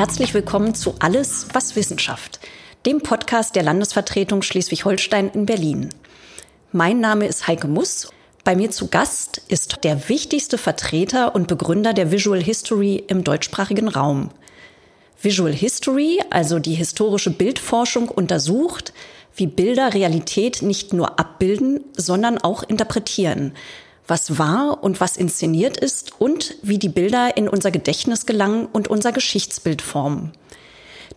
[0.00, 2.40] herzlich willkommen zu Alles, was Wissenschaft,
[2.86, 5.90] dem Podcast der Landesvertretung Schleswig-Holstein in Berlin.
[6.72, 8.10] Mein Name ist Heike Muss.
[8.42, 13.88] Bei mir zu Gast ist der wichtigste Vertreter und Begründer der Visual History im deutschsprachigen
[13.88, 14.30] Raum.
[15.20, 18.94] Visual History, also die historische Bildforschung, untersucht,
[19.36, 23.52] wie Bilder Realität nicht nur abbilden, sondern auch interpretieren,
[24.06, 28.88] was war und was inszeniert ist und wie die Bilder in unser Gedächtnis gelangen und
[28.88, 30.32] unser Geschichtsbild formen.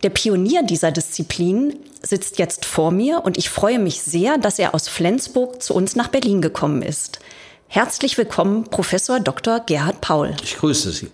[0.02, 4.74] Der Pionier dieser Disziplin sitzt jetzt vor mir und ich freue mich sehr, dass er
[4.74, 7.20] aus Flensburg zu uns nach Berlin gekommen ist.
[7.68, 9.60] Herzlich willkommen, Professor Dr.
[9.60, 10.36] Gerhard Paul.
[10.42, 11.10] Ich grüße Sie.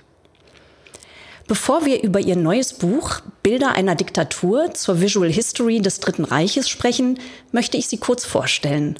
[1.47, 6.69] Bevor wir über Ihr neues Buch Bilder einer Diktatur zur Visual History des Dritten Reiches
[6.69, 7.19] sprechen,
[7.51, 8.97] möchte ich Sie kurz vorstellen.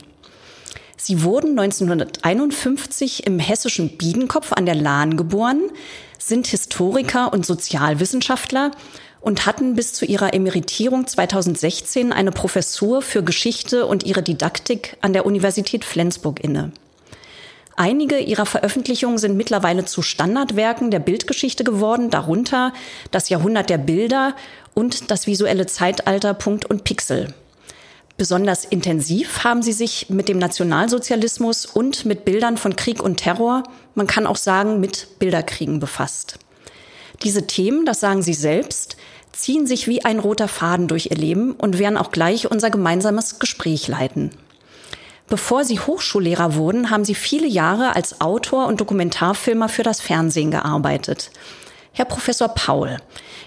[1.03, 5.71] Sie wurden 1951 im hessischen Biedenkopf an der Lahn geboren,
[6.19, 8.71] sind Historiker und Sozialwissenschaftler
[9.23, 15.15] und hatten bis zu ihrer Emeritierung 2016 eine Professur für Geschichte und ihre Didaktik an
[15.15, 16.71] der Universität Flensburg inne.
[17.77, 22.75] Einige ihrer Veröffentlichungen sind mittlerweile zu Standardwerken der Bildgeschichte geworden, darunter
[23.11, 24.37] Das Jahrhundert der Bilder
[24.75, 27.33] und das visuelle Zeitalter Punkt und Pixel.
[28.21, 33.63] Besonders intensiv haben sie sich mit dem Nationalsozialismus und mit Bildern von Krieg und Terror,
[33.95, 36.39] man kann auch sagen mit Bilderkriegen befasst.
[37.23, 38.99] Diese Themen, das sagen sie selbst,
[39.33, 43.39] ziehen sich wie ein roter Faden durch ihr Leben und werden auch gleich unser gemeinsames
[43.39, 44.33] Gespräch leiten.
[45.31, 50.51] Bevor sie Hochschullehrer wurden, haben sie viele Jahre als Autor und Dokumentarfilmer für das Fernsehen
[50.51, 51.31] gearbeitet.
[51.93, 52.99] Herr Professor Paul,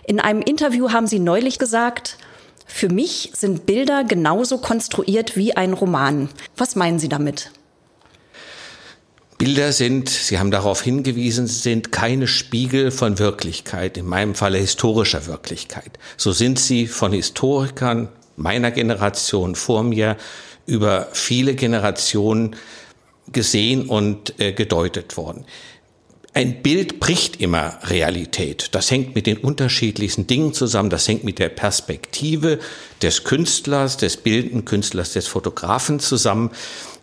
[0.08, 2.18] in einem Interview haben Sie neulich gesagt,
[2.66, 6.30] für mich sind Bilder genauso konstruiert wie ein Roman.
[6.58, 7.52] Was meinen Sie damit?
[9.38, 15.26] Bilder sind, Sie haben darauf hingewiesen, sind keine Spiegel von Wirklichkeit, in meinem Falle historischer
[15.28, 16.00] Wirklichkeit.
[16.18, 20.18] So sind sie von Historikern meiner Generation vor mir
[20.66, 22.56] über viele Generationen
[23.32, 25.46] gesehen und äh, gedeutet worden
[26.36, 28.70] ein Bild bricht immer Realität.
[28.72, 30.90] Das hängt mit den unterschiedlichsten Dingen zusammen.
[30.90, 32.60] Das hängt mit der Perspektive
[33.04, 36.50] des Künstlers, des bildenden Künstlers, des Fotografen zusammen.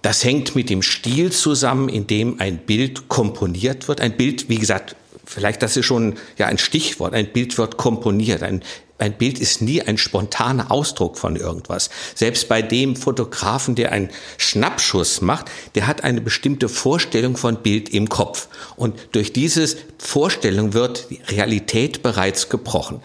[0.02, 4.00] Das hängt mit dem Stil zusammen, in dem ein Bild komponiert wird.
[4.00, 7.14] Ein Bild, wie gesagt, vielleicht das ist schon ja ein Stichwort.
[7.14, 8.42] Ein Bild wird komponiert.
[8.42, 8.62] Ein
[9.00, 11.90] ein Bild ist nie ein spontaner Ausdruck von irgendwas.
[12.14, 17.88] Selbst bei dem Fotografen, der einen Schnappschuss macht, der hat eine bestimmte Vorstellung von Bild
[17.88, 18.48] im Kopf.
[18.76, 19.66] Und durch diese
[19.98, 23.00] Vorstellung wird die Realität bereits gebrochen.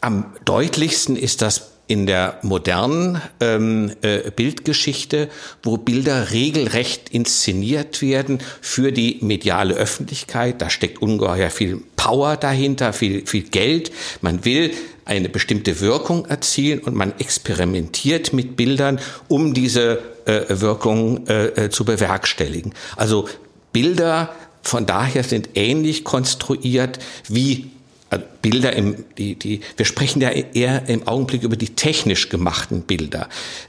[0.00, 5.28] Am deutlichsten ist das in der modernen ähm, äh, Bildgeschichte,
[5.62, 10.62] wo Bilder regelrecht inszeniert werden für die mediale Öffentlichkeit.
[10.62, 13.92] Da steckt ungeheuer viel Power dahinter, viel, viel Geld.
[14.22, 14.70] Man will
[15.04, 18.98] eine bestimmte Wirkung erzielen und man experimentiert mit Bildern,
[19.28, 22.72] um diese äh, Wirkung äh, äh zu bewerkstelligen.
[22.96, 23.28] Also
[23.74, 27.71] Bilder von daher sind ähnlich konstruiert wie
[28.12, 32.82] also Bilder im, die, die, wir sprechen ja eher im Augenblick über die technisch gemachten
[32.82, 33.28] Bilder.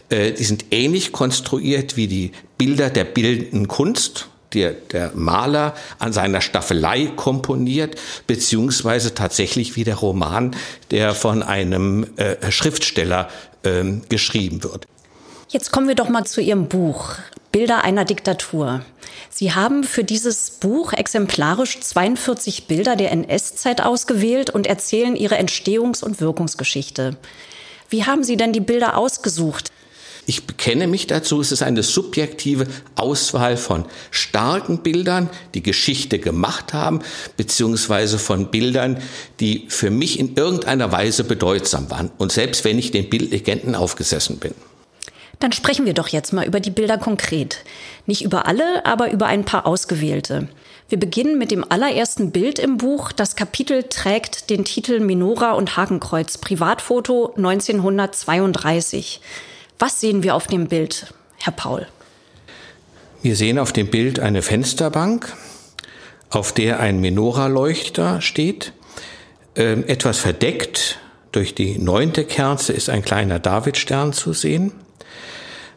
[0.09, 6.11] Äh, die sind ähnlich konstruiert wie die Bilder der bildenden Kunst, der, der Maler an
[6.11, 7.95] seiner Staffelei komponiert,
[8.27, 10.55] beziehungsweise tatsächlich wie der Roman,
[10.91, 13.29] der von einem äh, Schriftsteller
[13.63, 14.85] äh, geschrieben wird.
[15.47, 17.15] Jetzt kommen wir doch mal zu Ihrem Buch
[17.53, 18.83] Bilder einer Diktatur.
[19.29, 26.03] Sie haben für dieses Buch exemplarisch 42 Bilder der NS-Zeit ausgewählt und erzählen ihre Entstehungs-
[26.03, 27.15] und Wirkungsgeschichte.
[27.89, 29.71] Wie haben Sie denn die Bilder ausgesucht?
[30.25, 32.65] Ich bekenne mich dazu, es ist eine subjektive
[32.95, 37.01] Auswahl von starken Bildern, die Geschichte gemacht haben,
[37.37, 38.97] beziehungsweise von Bildern,
[39.39, 42.09] die für mich in irgendeiner Weise bedeutsam waren.
[42.17, 44.55] Und selbst wenn ich den Bildlegenden aufgesessen bin.
[45.39, 47.63] Dann sprechen wir doch jetzt mal über die Bilder konkret.
[48.05, 50.47] Nicht über alle, aber über ein paar ausgewählte.
[50.89, 53.11] Wir beginnen mit dem allerersten Bild im Buch.
[53.11, 59.21] Das Kapitel trägt den Titel Minora und Hakenkreuz, Privatfoto 1932.
[59.79, 61.87] Was sehen wir auf dem Bild, Herr Paul?
[63.23, 65.35] Wir sehen auf dem Bild eine Fensterbank,
[66.29, 68.73] auf der ein Menora-Leuchter steht.
[69.55, 70.99] Ähm, etwas verdeckt
[71.31, 74.73] durch die neunte Kerze ist ein kleiner Davidstern zu sehen.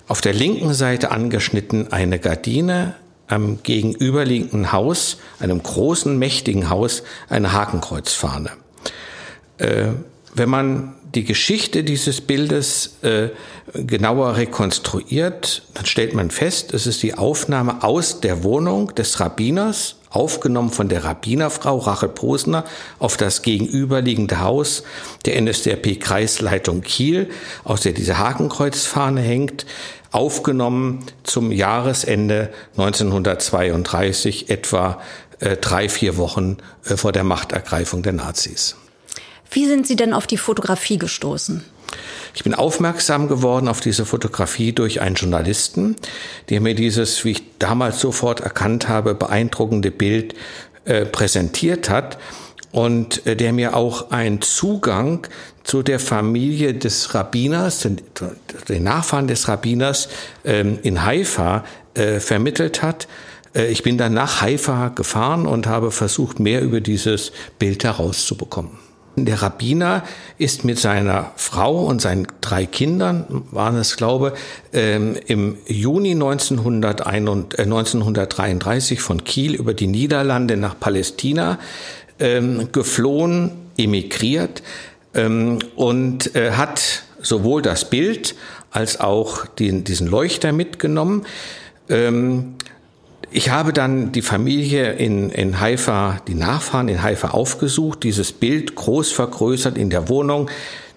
[0.08, 2.94] Auf der linken Seite angeschnitten eine Gardine,
[3.28, 8.50] am gegenüberliegenden Haus, einem großen, mächtigen Haus, eine Hakenkreuzfahne.
[9.58, 9.88] Äh,
[10.34, 13.28] wenn man die Geschichte dieses Bildes äh,
[13.74, 19.96] genauer rekonstruiert, dann stellt man fest, es ist die Aufnahme aus der Wohnung des Rabbiners,
[20.10, 22.64] aufgenommen von der Rabbinerfrau Rachel Posner
[22.98, 24.82] auf das gegenüberliegende Haus
[25.24, 27.30] der NSDAP-Kreisleitung Kiel,
[27.64, 29.66] aus der diese Hakenkreuzfahne hängt,
[30.12, 35.00] aufgenommen zum Jahresende 1932, etwa
[35.40, 38.76] äh, drei, vier Wochen äh, vor der Machtergreifung der Nazis.
[39.50, 41.64] Wie sind Sie denn auf die Fotografie gestoßen?
[42.34, 45.96] Ich bin aufmerksam geworden auf diese Fotografie durch einen Journalisten,
[46.50, 50.34] der mir dieses, wie ich damals sofort erkannt habe, beeindruckende Bild
[50.84, 52.18] äh, präsentiert hat
[52.72, 55.26] und äh, der mir auch einen Zugang
[55.64, 58.02] zu der Familie des Rabbiners, den,
[58.68, 60.08] den Nachfahren des Rabbiners
[60.44, 61.64] ähm, in Haifa
[61.94, 63.08] äh, vermittelt hat.
[63.54, 68.85] Äh, ich bin dann nach Haifa gefahren und habe versucht, mehr über dieses Bild herauszubekommen.
[69.18, 70.04] Der Rabbiner
[70.36, 74.34] ist mit seiner Frau und seinen drei Kindern, waren es glaube,
[74.74, 81.58] ähm, im Juni 1933 äh, von Kiel über die Niederlande nach Palästina
[82.18, 84.62] ähm, geflohen, emigriert
[85.14, 88.34] ähm, und äh, hat sowohl das Bild
[88.70, 91.24] als auch diesen Leuchter mitgenommen.
[93.36, 98.74] Ich habe dann die Familie in, in Haifa, die Nachfahren in Haifa aufgesucht, dieses Bild
[98.74, 100.48] groß vergrößert in der Wohnung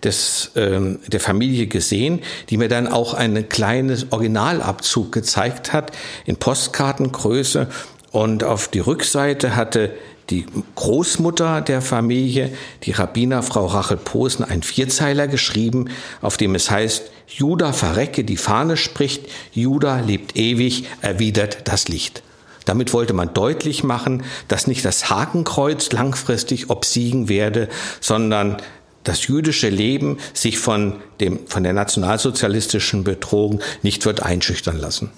[0.06, 5.92] des, ähm, der Familie gesehen, die mir dann auch einen kleinen Originalabzug gezeigt hat
[6.24, 7.68] in Postkartengröße.
[8.12, 9.92] Und auf die Rückseite hatte
[10.30, 10.46] die
[10.76, 12.52] Großmutter der Familie,
[12.84, 15.90] die Rabbinerfrau Rachel Posen, ein Vierzeiler geschrieben,
[16.22, 22.24] auf dem es heißt, Juda verrecke, die Fahne spricht, Juda lebt ewig, erwidert das Licht.
[22.70, 27.68] Damit wollte man deutlich machen, dass nicht das Hakenkreuz langfristig obsiegen werde,
[28.00, 28.58] sondern
[29.04, 35.10] das jüdische Leben sich von, dem, von der nationalsozialistischen Bedrohung nicht wird einschüchtern lassen.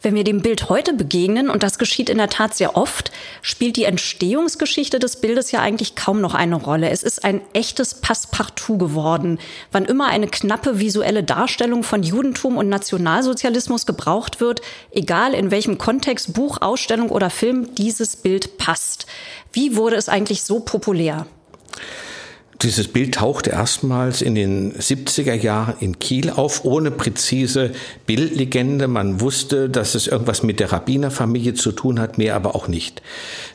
[0.02, 3.76] Wenn wir dem Bild heute begegnen, und das geschieht in der Tat sehr oft, spielt
[3.76, 6.90] die Entstehungsgeschichte des Bildes ja eigentlich kaum noch eine Rolle.
[6.90, 9.38] Es ist ein echtes Passepartout geworden.
[9.70, 14.60] Wann immer eine knappe visuelle Darstellung von Judentum und Nationalsozialismus gebraucht wird,
[14.90, 19.06] egal in welchem Kontext, Buch, Ausstellung oder Film, dieses Bild passt.
[19.52, 21.26] Wie wurde es eigentlich so populär?
[22.60, 27.72] Dieses Bild tauchte erstmals in den 70er Jahren in Kiel auf, ohne präzise
[28.06, 28.88] Bildlegende.
[28.88, 33.02] Man wusste, dass es irgendwas mit der Rabbinerfamilie zu tun hat, mehr aber auch nicht.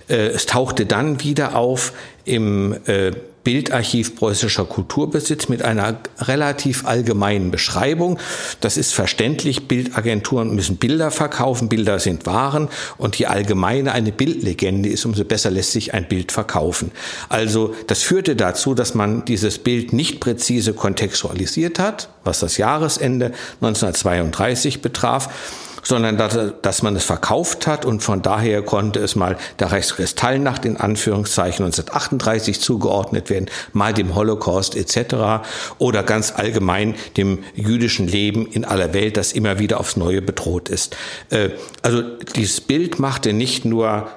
[0.10, 1.94] Äh, es tauchte dann wieder auf
[2.26, 3.12] im äh,
[3.48, 8.20] Bildarchiv preußischer Kulturbesitz mit einer relativ allgemeinen Beschreibung.
[8.60, 9.70] Das ist verständlich.
[9.70, 11.70] Bildagenturen müssen Bilder verkaufen.
[11.70, 12.68] Bilder sind Waren.
[12.98, 16.92] Und je allgemeiner eine Bildlegende ist, umso besser lässt sich ein Bild verkaufen.
[17.30, 23.28] Also das führte dazu, dass man dieses Bild nicht präzise kontextualisiert hat, was das Jahresende
[23.62, 25.30] 1932 betraf
[25.88, 30.66] sondern dass, dass man es verkauft hat und von daher konnte es mal der Reichskristallnacht
[30.66, 35.48] in Anführungszeichen 1938 zugeordnet werden, mal dem Holocaust etc.
[35.78, 40.68] oder ganz allgemein dem jüdischen Leben in aller Welt, das immer wieder aufs Neue bedroht
[40.68, 40.98] ist.
[41.30, 41.52] Äh,
[41.84, 42.02] also
[42.36, 44.10] dieses Bild machte nicht nur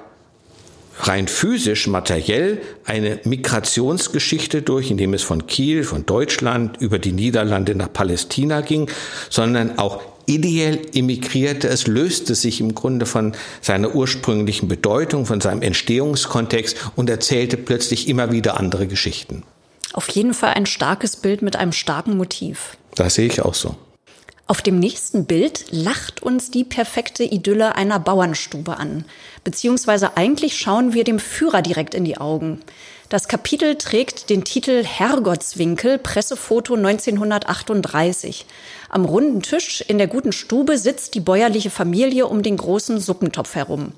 [0.99, 7.75] rein physisch, materiell eine Migrationsgeschichte durch, indem es von Kiel, von Deutschland über die Niederlande
[7.75, 8.89] nach Palästina ging,
[9.29, 10.01] sondern auch
[10.33, 11.67] ideell emigrierte.
[11.67, 18.07] Es löste sich im Grunde von seiner ursprünglichen Bedeutung, von seinem Entstehungskontext und erzählte plötzlich
[18.07, 19.43] immer wieder andere Geschichten.
[19.93, 22.77] Auf jeden Fall ein starkes Bild mit einem starken Motiv.
[22.95, 23.75] Das sehe ich auch so.
[24.47, 29.05] Auf dem nächsten Bild lacht uns die perfekte Idylle einer Bauernstube an.
[29.45, 32.59] Beziehungsweise eigentlich schauen wir dem Führer direkt in die Augen.
[33.11, 38.45] Das Kapitel trägt den Titel Herrgottswinkel, Pressefoto 1938.
[38.87, 43.55] Am runden Tisch in der guten Stube sitzt die bäuerliche Familie um den großen Suppentopf
[43.55, 43.91] herum.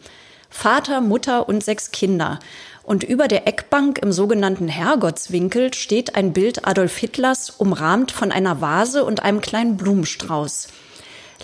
[0.50, 2.39] Vater, Mutter und sechs Kinder.
[2.82, 8.62] Und über der Eckbank im sogenannten Herrgottswinkel steht ein Bild Adolf Hitlers, umrahmt von einer
[8.62, 10.70] Vase und einem kleinen Blumenstrauß.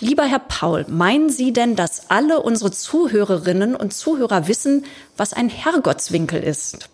[0.00, 4.86] Lieber Herr Paul, meinen Sie denn, dass alle unsere Zuhörerinnen und Zuhörer wissen,
[5.16, 6.89] was ein Herrgottswinkel ist?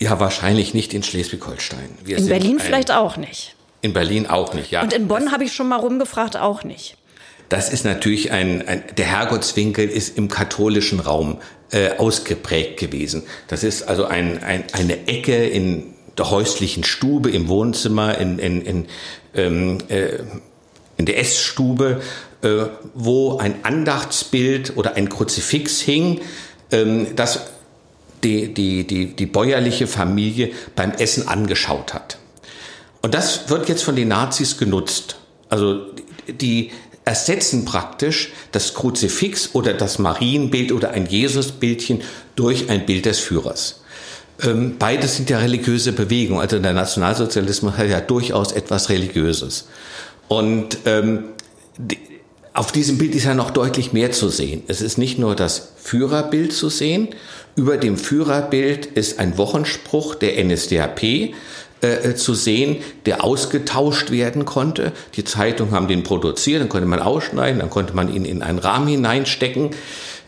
[0.00, 1.88] Ja, wahrscheinlich nicht in Schleswig-Holstein.
[2.06, 3.54] In Berlin vielleicht auch nicht.
[3.80, 4.82] In Berlin auch nicht, ja.
[4.82, 6.96] Und in Bonn habe ich schon mal rumgefragt, auch nicht.
[7.48, 11.38] Das ist natürlich ein, ein der Herrgottswinkel ist im katholischen Raum
[11.70, 13.22] äh, ausgeprägt gewesen.
[13.46, 18.62] Das ist also ein, ein, eine Ecke in der häuslichen Stube, im Wohnzimmer, in, in,
[18.62, 18.86] in,
[19.34, 20.18] ähm, äh,
[20.96, 22.02] in der Essstube,
[22.42, 26.20] äh, wo ein Andachtsbild oder ein Kruzifix hing,
[26.70, 27.46] ähm, das
[28.24, 32.18] die, die, die, die bäuerliche Familie beim Essen angeschaut hat.
[33.02, 35.16] Und das wird jetzt von den Nazis genutzt.
[35.48, 35.86] Also
[36.28, 36.70] die
[37.04, 42.02] ersetzen praktisch das Kruzifix oder das Marienbild oder ein Jesusbildchen
[42.36, 43.82] durch ein Bild des Führers.
[44.42, 46.40] Ähm, beides sind ja religiöse Bewegungen.
[46.40, 49.68] Also der Nationalsozialismus hat ja durchaus etwas Religiöses.
[50.28, 51.24] Und ähm,
[51.78, 51.98] die,
[52.52, 54.62] auf diesem Bild ist ja noch deutlich mehr zu sehen.
[54.68, 57.08] Es ist nicht nur das Führerbild zu sehen.
[57.56, 61.32] Über dem Führerbild ist ein Wochenspruch der NSDAP äh,
[61.82, 64.92] äh, zu sehen, der ausgetauscht werden konnte.
[65.14, 68.58] Die Zeitungen haben den produziert, dann konnte man ausschneiden, dann konnte man ihn in einen
[68.58, 69.70] Rahmen hineinstecken.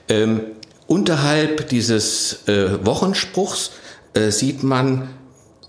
[0.08, 0.42] Ähm,
[0.86, 3.72] unterhalb dieses äh, Wochenspruchs
[4.14, 5.10] äh, sieht man,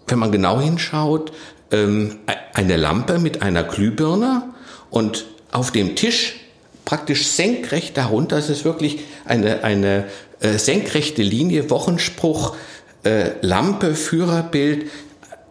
[0.08, 1.32] wenn man genau hinschaut,
[1.72, 2.18] ähm,
[2.54, 4.44] eine Lampe mit einer Glühbirne
[4.92, 6.41] und auf dem Tisch
[6.92, 8.38] praktisch senkrecht darunter.
[8.38, 10.08] Es ist wirklich eine, eine
[10.42, 12.54] äh, senkrechte Linie, Wochenspruch,
[13.04, 14.92] äh, Lampe, Führerbild,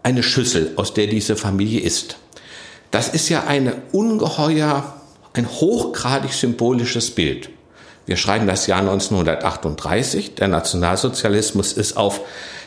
[0.02, 2.18] eine Schüssel, aus der diese Familie ist.
[2.90, 5.00] Das ist ja eine ungeheuer,
[5.32, 7.48] ein hochgradig symbolisches Bild.
[8.04, 10.34] Wir schreiben das Jahr 1938.
[10.34, 12.20] Der Nationalsozialismus ist auf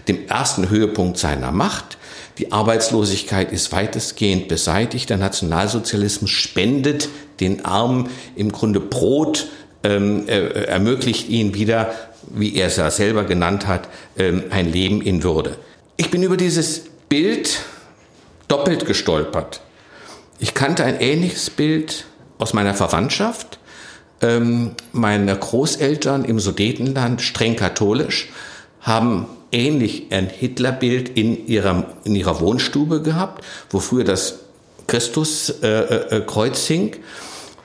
[0.07, 1.99] dem ersten Höhepunkt seiner Macht.
[2.39, 5.11] Die Arbeitslosigkeit ist weitestgehend beseitigt.
[5.11, 7.09] Der Nationalsozialismus spendet
[7.43, 9.47] den Armen im Grunde Brot,
[9.83, 11.93] ähm, äh, ermöglicht ihnen wieder,
[12.29, 15.57] wie er es ja selber genannt hat, ähm, ein Leben in Würde.
[15.97, 17.59] Ich bin über dieses Bild
[18.47, 19.61] doppelt gestolpert.
[20.39, 22.05] Ich kannte ein ähnliches Bild
[22.37, 23.59] aus meiner Verwandtschaft.
[24.21, 28.29] Ähm, meine Großeltern im Sudetenland, streng katholisch,
[28.81, 34.39] haben ähnlich ein Hitlerbild in ihrer, in ihrer Wohnstube gehabt, wo früher das
[34.87, 36.95] Christuskreuz äh, äh, hing.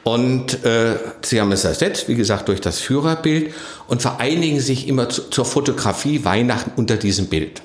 [0.08, 3.52] Und äh, sie haben es ersetzt, wie gesagt, durch das Führerbild
[3.88, 7.60] und vereinigen sich immer zu, zur Fotografie Weihnachten unter diesem Bild.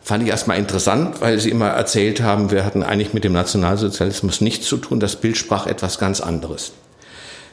[0.00, 4.40] Fand ich erstmal interessant, weil sie immer erzählt haben, wir hatten eigentlich mit dem Nationalsozialismus
[4.40, 4.98] nichts zu tun.
[4.98, 6.72] Das Bild sprach etwas ganz anderes.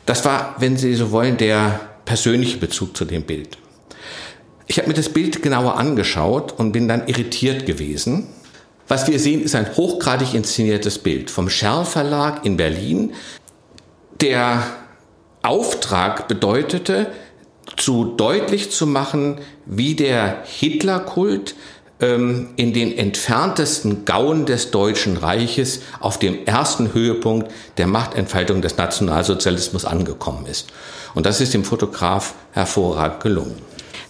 [0.06, 3.58] Das war, wenn Sie so wollen, der persönliche Bezug zu dem Bild.
[4.68, 8.30] Ich habe mir das Bild genauer angeschaut und bin dann irritiert gewesen.
[8.88, 13.14] Was wir sehen, ist ein hochgradig inszeniertes Bild vom Scherl Verlag in Berlin.
[14.22, 14.64] Der
[15.42, 17.12] Auftrag bedeutete,
[17.78, 21.56] zu deutlich zu machen, wie der Hitlerkult
[22.00, 28.78] ähm, in den entferntesten Gauen des Deutschen Reiches auf dem ersten Höhepunkt der Machtentfaltung des
[28.78, 30.68] Nationalsozialismus angekommen ist.
[31.14, 33.56] Und das ist dem Fotograf hervorragend gelungen.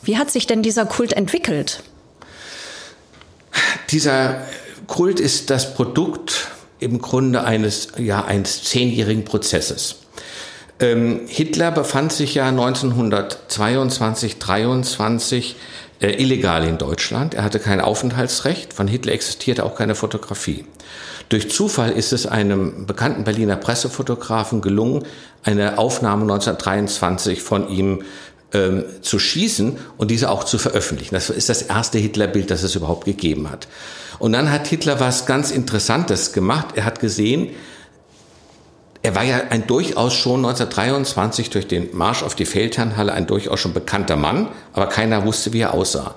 [0.01, 1.83] Wie hat sich denn dieser Kult entwickelt?
[3.91, 4.41] Dieser
[4.87, 6.47] Kult ist das Produkt
[6.79, 9.97] im Grunde eines, ja, eines zehnjährigen Prozesses.
[10.79, 15.55] Ähm, Hitler befand sich ja 1922, 23
[16.01, 17.33] äh, illegal in Deutschland.
[17.33, 18.73] Er hatte kein Aufenthaltsrecht.
[18.73, 20.65] Von Hitler existierte auch keine Fotografie.
[21.29, 25.05] Durch Zufall ist es einem bekannten Berliner Pressefotografen gelungen,
[25.43, 28.03] eine Aufnahme 1923 von ihm
[28.53, 31.15] ähm, zu schießen und diese auch zu veröffentlichen.
[31.15, 33.67] Das ist das erste Hitlerbild, das es überhaupt gegeben hat.
[34.19, 36.69] Und dann hat Hitler was ganz Interessantes gemacht.
[36.75, 37.49] Er hat gesehen,
[39.01, 43.59] er war ja ein durchaus schon 1923 durch den Marsch auf die Feldherrnhalle ein durchaus
[43.59, 46.15] schon bekannter Mann, aber keiner wusste, wie er aussah.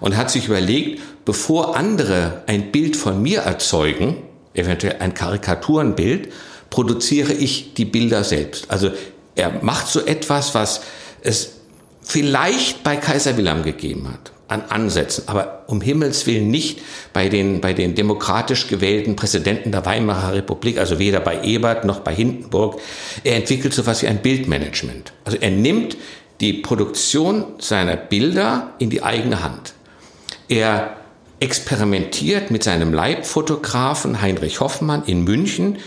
[0.00, 4.16] Und hat sich überlegt, bevor andere ein Bild von mir erzeugen,
[4.54, 6.32] eventuell ein Karikaturenbild,
[6.70, 8.70] produziere ich die Bilder selbst.
[8.70, 8.92] Also
[9.34, 10.80] er macht so etwas, was
[11.20, 11.61] es
[12.02, 16.80] vielleicht bei Kaiser Wilhelm gegeben hat, an Ansätzen, aber um Himmels Willen nicht
[17.12, 22.00] bei den, bei den demokratisch gewählten Präsidenten der Weimarer Republik, also weder bei Ebert noch
[22.00, 22.80] bei Hindenburg.
[23.24, 25.12] Er entwickelt so etwas wie ein Bildmanagement.
[25.24, 25.96] Also er nimmt
[26.40, 29.74] die Produktion seiner Bilder in die eigene Hand.
[30.48, 30.96] Er
[31.40, 35.78] experimentiert mit seinem Leibfotografen Heinrich Hoffmann in München,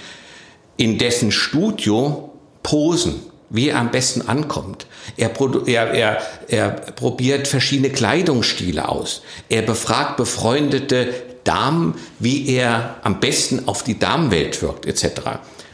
[0.78, 4.88] in dessen Studio Posen, wie er am besten ankommt.
[5.18, 5.32] Er,
[5.68, 9.22] er, er, er probiert verschiedene Kleidungsstile aus.
[9.50, 15.22] Er befragt befreundete Damen, wie er am besten auf die Damenwelt wirkt, etc.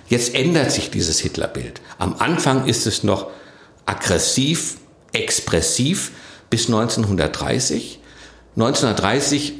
[0.07, 1.81] Jetzt ändert sich dieses Hitlerbild.
[1.97, 3.27] Am Anfang ist es noch
[3.85, 4.77] aggressiv,
[5.13, 6.11] expressiv
[6.49, 7.99] bis 1930.
[8.57, 9.53] 1930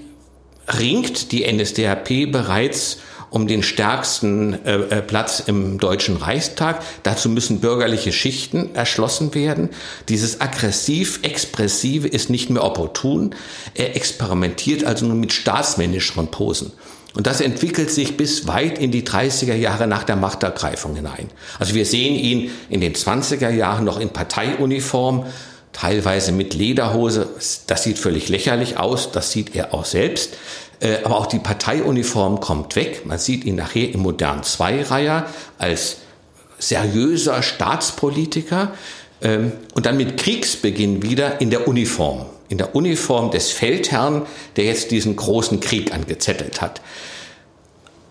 [0.79, 2.97] ringt die NSDAP bereits
[3.31, 6.83] um den stärksten äh, äh, Platz im Deutschen Reichstag.
[7.03, 9.69] Dazu müssen bürgerliche Schichten erschlossen werden.
[10.09, 13.33] Dieses aggressiv-expressive ist nicht mehr opportun.
[13.73, 16.73] Er experimentiert also nur mit staatsmännischeren Posen.
[17.13, 21.29] Und das entwickelt sich bis weit in die 30er Jahre nach der Machtergreifung hinein.
[21.57, 25.25] Also wir sehen ihn in den 20er Jahren noch in Parteiuniform,
[25.71, 27.29] teilweise mit Lederhose.
[27.67, 30.35] Das sieht völlig lächerlich aus, das sieht er auch selbst.
[30.81, 33.05] Äh, aber auch die Parteiuniform kommt weg.
[33.05, 35.97] Man sieht ihn nachher im modernen Zweireiher als
[36.57, 38.73] seriöser Staatspolitiker
[39.21, 42.25] ähm, und dann mit Kriegsbeginn wieder in der Uniform.
[42.49, 44.23] In der Uniform des Feldherrn,
[44.55, 46.81] der jetzt diesen großen Krieg angezettelt hat.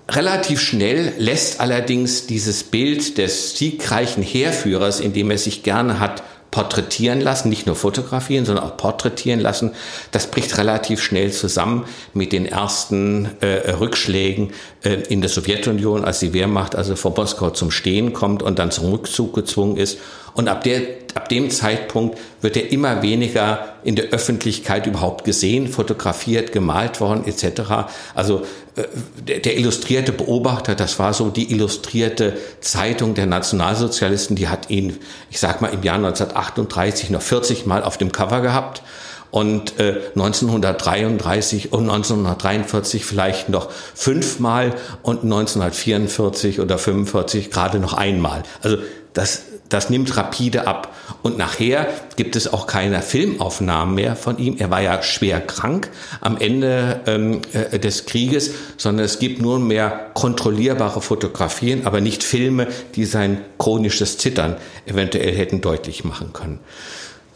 [0.09, 6.23] Relativ schnell lässt allerdings dieses Bild des siegreichen Heerführers, in dem er sich gerne hat
[6.51, 9.73] porträtieren lassen, nicht nur fotografieren, sondern auch porträtieren lassen.
[10.11, 14.53] Das bricht relativ schnell zusammen mit den ersten äh, Rückschlägen
[14.83, 18.71] äh, in der Sowjetunion, als die Wehrmacht also vor Moskau zum Stehen kommt und dann
[18.71, 19.99] zum Rückzug gezwungen ist.
[20.35, 20.83] Und ab, der,
[21.15, 27.25] ab dem Zeitpunkt wird er immer weniger in der Öffentlichkeit überhaupt gesehen, fotografiert, gemalt worden
[27.27, 27.89] etc.
[28.15, 28.43] Also
[28.77, 28.85] äh,
[29.27, 34.99] der, der illustrierte Beobachter, das war so die illustrierte Zeitung der Nationalsozialisten, die hat ihn,
[35.31, 38.83] ich sag mal, im Jahr 1938 noch 40 Mal auf dem Cover gehabt
[39.31, 48.43] und äh, 1933 und 1943 vielleicht noch fünfmal und 1944 oder 45 gerade noch einmal.
[48.63, 48.79] Also
[49.13, 50.95] das das nimmt rapide ab.
[51.23, 54.57] Und nachher gibt es auch keine Filmaufnahmen mehr von ihm.
[54.59, 59.59] Er war ja schwer krank am Ende ähm, äh, des Krieges, sondern es gibt nur
[59.59, 64.57] mehr kontrollierbare Fotografien, aber nicht Filme, die sein chronisches Zittern
[64.87, 66.59] eventuell hätten deutlich machen können.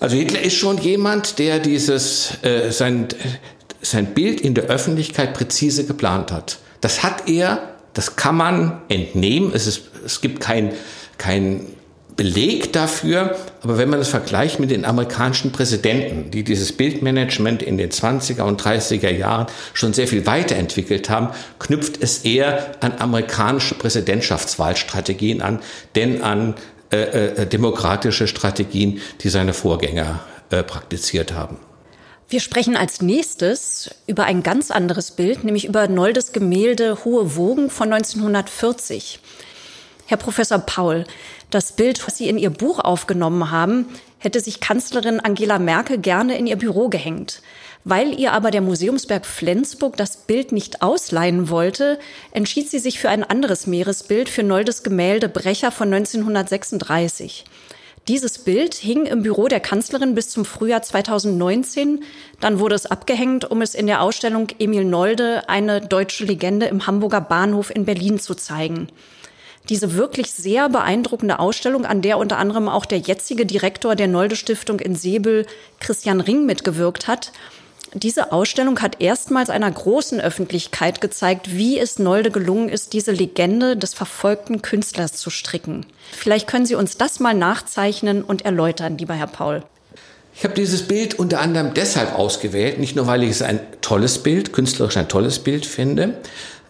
[0.00, 3.08] Also Hitler ist schon jemand, der dieses äh, sein,
[3.80, 6.58] sein Bild in der Öffentlichkeit präzise geplant hat.
[6.80, 9.52] Das hat er, das kann man entnehmen.
[9.54, 10.72] Es, ist, es gibt kein,
[11.16, 11.66] kein
[12.16, 17.76] Beleg dafür, aber wenn man das vergleicht mit den amerikanischen Präsidenten, die dieses Bildmanagement in
[17.76, 23.74] den 20er und 30er Jahren schon sehr viel weiterentwickelt haben, knüpft es eher an amerikanische
[23.74, 25.58] Präsidentschaftswahlstrategien an,
[25.96, 26.54] denn an
[26.92, 26.96] äh,
[27.42, 31.56] äh, demokratische Strategien, die seine Vorgänger äh, praktiziert haben.
[32.28, 37.70] Wir sprechen als nächstes über ein ganz anderes Bild, nämlich über Noldes Gemälde Hohe Wogen
[37.70, 39.18] von 1940.
[40.06, 41.04] Herr Professor Paul,
[41.54, 43.86] das Bild, was Sie in Ihr Buch aufgenommen haben,
[44.24, 47.42] hätte sich Kanzlerin Angela Merkel gerne in ihr Büro gehängt.
[47.84, 51.98] Weil ihr aber der Museumsberg Flensburg das Bild nicht ausleihen wollte,
[52.32, 57.44] entschied sie sich für ein anderes Meeresbild für Noldes Gemälde Brecher von 1936.
[58.08, 62.02] Dieses Bild hing im Büro der Kanzlerin bis zum Frühjahr 2019.
[62.40, 66.86] Dann wurde es abgehängt, um es in der Ausstellung Emil Nolde, eine deutsche Legende im
[66.86, 68.88] Hamburger Bahnhof in Berlin zu zeigen
[69.68, 74.36] diese wirklich sehr beeindruckende Ausstellung, an der unter anderem auch der jetzige Direktor der Nolde
[74.36, 75.46] Stiftung in Säbel,
[75.80, 77.32] Christian Ring, mitgewirkt hat.
[77.94, 83.76] Diese Ausstellung hat erstmals einer großen Öffentlichkeit gezeigt, wie es Nolde gelungen ist, diese Legende
[83.76, 85.86] des verfolgten Künstlers zu stricken.
[86.10, 89.62] Vielleicht können Sie uns das mal nachzeichnen und erläutern, lieber Herr Paul.
[90.36, 94.18] Ich habe dieses Bild unter anderem deshalb ausgewählt, nicht nur weil ich es ein tolles
[94.18, 96.14] Bild, künstlerisch ein tolles Bild finde,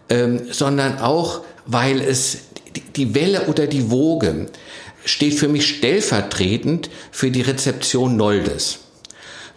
[0.09, 2.41] ähm, sondern auch, weil es
[2.95, 4.47] die Welle oder die Woge
[5.05, 8.79] steht für mich stellvertretend für die Rezeption Noldes.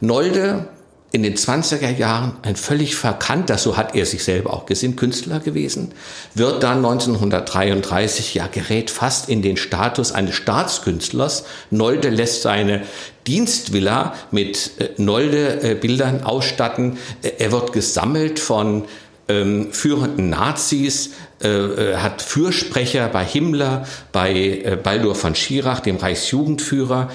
[0.01, 0.69] Nolde
[1.11, 5.41] in den 20er Jahren ein völlig verkannter, so hat er sich selber auch gesehen, Künstler
[5.41, 5.93] gewesen,
[6.35, 11.45] wird dann 1933, ja, gerät fast in den Status eines Staatskünstlers.
[11.71, 12.83] Nolde lässt seine
[13.27, 16.99] Dienstvilla mit äh, Nolde-Bildern ausstatten.
[17.23, 18.85] Er wird gesammelt von
[19.29, 21.11] ähm, führenden Nazis,
[21.43, 27.11] äh, äh, hat Fürsprecher bei Himmler, bei äh, Baldur von Schirach, dem Reichsjugendführer,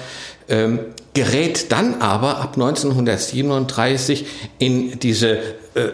[0.48, 0.78] ähm,
[1.14, 4.26] gerät dann aber ab 1937
[4.58, 5.38] in diese
[5.74, 5.90] äh,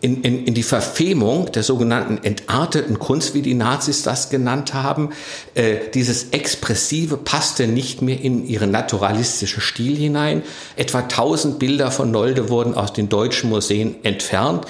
[0.00, 5.10] in, in, in die Verfemung der sogenannten entarteten Kunst, wie die Nazis das genannt haben.
[5.54, 10.42] Äh, dieses Expressive passte nicht mehr in ihren naturalistischen Stil hinein.
[10.76, 14.66] Etwa 1000 Bilder von Nolde wurden aus den deutschen Museen entfernt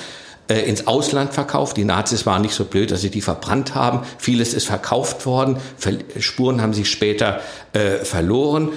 [0.49, 1.77] äh, ins Ausland verkauft.
[1.77, 4.01] Die Nazis waren nicht so blöd, dass sie die verbrannt haben.
[4.19, 5.59] Vieles ist verkauft worden.
[6.19, 7.41] Spuren haben sich später
[7.73, 8.71] äh, verloren.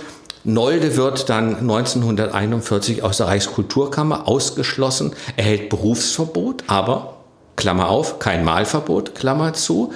[0.44, 7.18] Nolde wird dann 1941 aus der Reichskulturkammer ausgeschlossen, erhält Berufsverbot, aber,
[7.58, 9.92] Klammer auf, kein Malverbot, Klammer zu.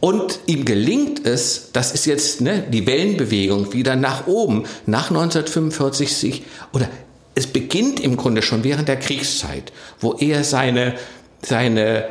[0.00, 6.16] Und ihm gelingt es, das ist jetzt ne, die Wellenbewegung wieder nach oben, nach 1945
[6.16, 6.88] sich, oder
[7.38, 10.94] es beginnt im Grunde schon während der Kriegszeit, wo er seine,
[11.40, 12.08] seine,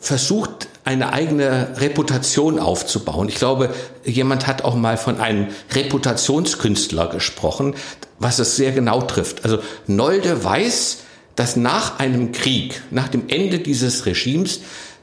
[0.00, 3.28] versucht, eine eigene Reputation aufzubauen.
[3.28, 3.72] Ich glaube,
[4.04, 7.76] jemand hat auch mal von einem Reputationskünstler gesprochen,
[8.18, 9.44] was es sehr genau trifft.
[9.44, 10.98] Also Nolde weiß,
[11.36, 14.58] dass nach einem Krieg, nach dem Ende dieses Regimes,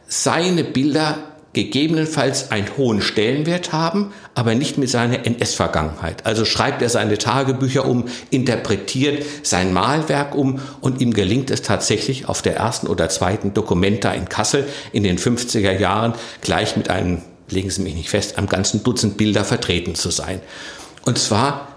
[0.06, 6.26] seine Bilder gegebenenfalls einen hohen Stellenwert haben, aber nicht mit seiner NS-Vergangenheit.
[6.26, 12.30] Also schreibt er seine Tagebücher um, interpretiert sein Malwerk um und ihm gelingt es tatsächlich
[12.30, 17.22] auf der ersten oder zweiten Dokumenta in Kassel in den 50er Jahren gleich mit einem,
[17.50, 20.42] legen Sie mich nicht fest, einem ganzen Dutzend Bilder vertreten zu sein.
[21.06, 21.75] Und zwar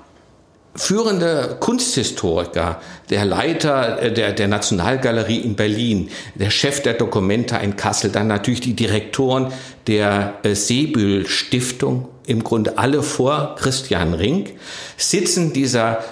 [0.78, 7.76] führende Kunsthistoriker, der Leiter äh, der, der Nationalgalerie in Berlin, der Chef der Dokumenta in
[7.76, 9.52] Kassel, dann natürlich die Direktoren
[9.86, 14.52] der äh, Seebühl Stiftung, im Grunde alle vor Christian Rink,
[14.96, 16.04] sitzen dieser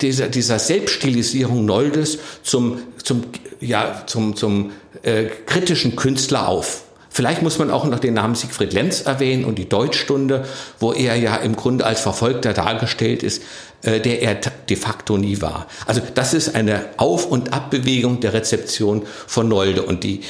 [0.00, 3.24] dieser, dieser Selbststilisierung Noldes zum, zum,
[3.60, 6.84] ja, zum, zum äh, kritischen Künstler auf.
[7.12, 10.44] Vielleicht muss man auch noch den Namen Siegfried Lenz erwähnen und die Deutschstunde,
[10.78, 13.42] wo er ja im Grunde als Verfolgter dargestellt ist,
[13.82, 15.66] äh, der er de facto nie war.
[15.86, 20.20] Also das ist eine Auf- und Abbewegung der Rezeption von Nolde und die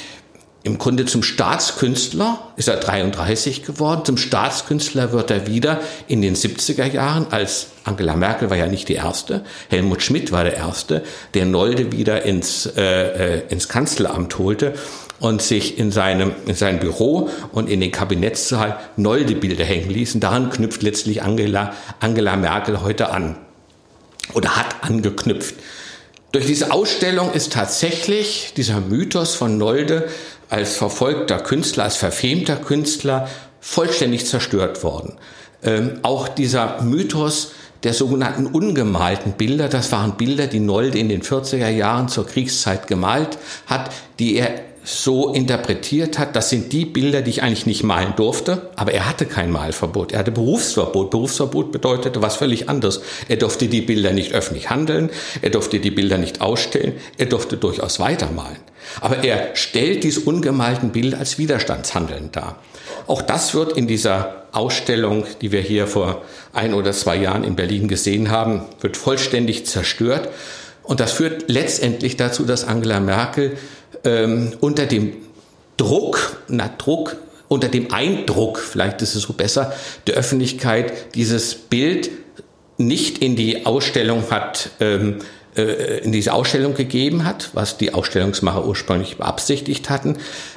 [0.62, 4.04] im Grunde zum Staatskünstler ist er 33 geworden.
[4.04, 8.88] Zum Staatskünstler wird er wieder in den 70er Jahren, als Angela Merkel war ja nicht
[8.88, 14.36] die erste, Helmut Schmidt war der erste, der Nolde wieder ins, äh, äh ins Kanzleramt
[14.38, 14.74] holte
[15.20, 20.20] und sich in seinem, in seinem Büro und in den Kabinettssaal Nolde-Bilder hängen ließen.
[20.20, 23.37] Daran knüpft letztlich Angela, Angela Merkel heute an
[24.35, 25.54] oder hat angeknüpft.
[26.33, 30.09] Durch diese Ausstellung ist tatsächlich dieser Mythos von Nolde
[30.48, 33.28] als verfolgter Künstler, als verfemter Künstler
[33.61, 35.16] vollständig zerstört worden.
[35.62, 37.52] Ähm, auch dieser Mythos
[37.83, 42.87] der sogenannten ungemalten Bilder, das waren Bilder, die Nolde in den 40er Jahren zur Kriegszeit
[42.87, 47.82] gemalt hat, die er so interpretiert hat, das sind die Bilder, die ich eigentlich nicht
[47.82, 51.10] malen durfte, aber er hatte kein Malverbot, er hatte Berufsverbot.
[51.10, 53.02] Berufsverbot bedeutete was völlig anderes.
[53.28, 55.10] Er durfte die Bilder nicht öffentlich handeln,
[55.42, 58.58] er durfte die Bilder nicht ausstellen, er durfte durchaus weitermalen.
[59.00, 62.56] Aber er stellt diese ungemalten Bilder als Widerstandshandeln dar.
[63.06, 67.54] Auch das wird in dieser Ausstellung, die wir hier vor ein oder zwei Jahren in
[67.54, 70.28] Berlin gesehen haben, wird vollständig zerstört.
[70.90, 73.57] Und das führt letztendlich dazu, dass Angela Merkel
[74.03, 75.12] ähm, unter dem
[75.76, 77.14] Druck, na Druck,
[77.46, 79.72] unter dem Eindruck, vielleicht ist es so besser,
[80.09, 82.11] der Öffentlichkeit dieses Bild
[82.76, 85.20] nicht in die Ausstellung hat, ähm,
[85.57, 90.16] äh, in diese Ausstellung gegeben hat, was die Ausstellungsmacher ursprünglich beabsichtigt hatten,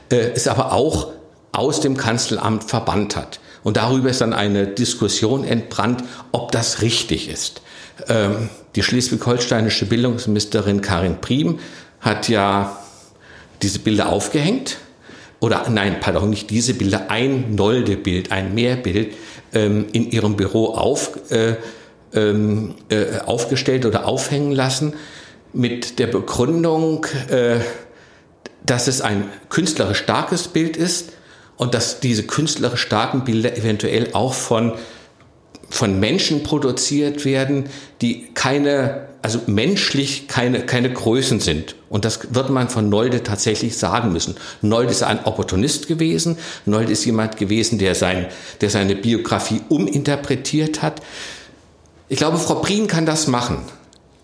[0.10, 1.12] äh, es aber auch
[1.52, 3.40] aus dem Kanzleramt verbannt hat.
[3.62, 7.62] Und darüber ist dann eine Diskussion entbrannt, ob das richtig ist.
[8.08, 11.60] Ähm, die schleswig-holsteinische Bildungsministerin Karin Priem
[12.00, 12.78] hat ja
[13.62, 14.78] diese Bilder aufgehängt.
[15.40, 19.14] Oder nein, pardon, nicht diese Bilder, ein Nolde-Bild, ein Meerbild
[19.54, 21.56] ähm, in ihrem Büro auf, äh,
[22.14, 24.94] ähm, äh, aufgestellt oder aufhängen lassen
[25.52, 27.60] mit der Begründung, äh,
[28.66, 31.12] dass es ein künstlerisch starkes Bild ist
[31.58, 34.74] und dass diese künstlerisch starken Bilder eventuell auch von
[35.70, 37.66] von Menschen produziert werden,
[38.02, 41.76] die keine, also menschlich keine, keine Größen sind.
[41.90, 44.36] Und das wird man von Nolde tatsächlich sagen müssen.
[44.62, 46.38] Nolde ist ein Opportunist gewesen.
[46.66, 48.28] Nolde ist jemand gewesen, der, sein,
[48.62, 51.02] der seine Biografie uminterpretiert hat.
[52.10, 53.60] Ich glaube, Frau Prien kann das machen.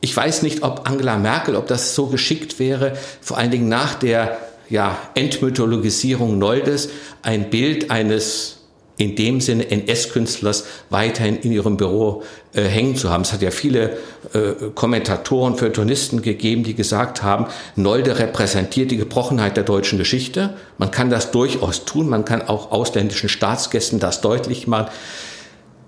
[0.02, 3.96] Ich weiß nicht, ob Angela Merkel, ob das so geschickt wäre, vor allen Dingen nach
[3.96, 4.38] der
[4.70, 6.90] ja, Entmythologisierung Noldes,
[7.22, 8.59] ein Bild eines
[9.00, 12.22] in dem Sinne NS-Künstlers weiterhin in ihrem Büro
[12.54, 13.22] äh, hängen zu haben.
[13.22, 13.98] Es hat ja viele
[14.34, 20.56] äh, Kommentatoren, Feuilletonisten gegeben, die gesagt haben, Nolde repräsentiert die Gebrochenheit der deutschen Geschichte.
[20.78, 24.90] Man kann das durchaus tun, man kann auch ausländischen Staatsgästen das deutlich machen.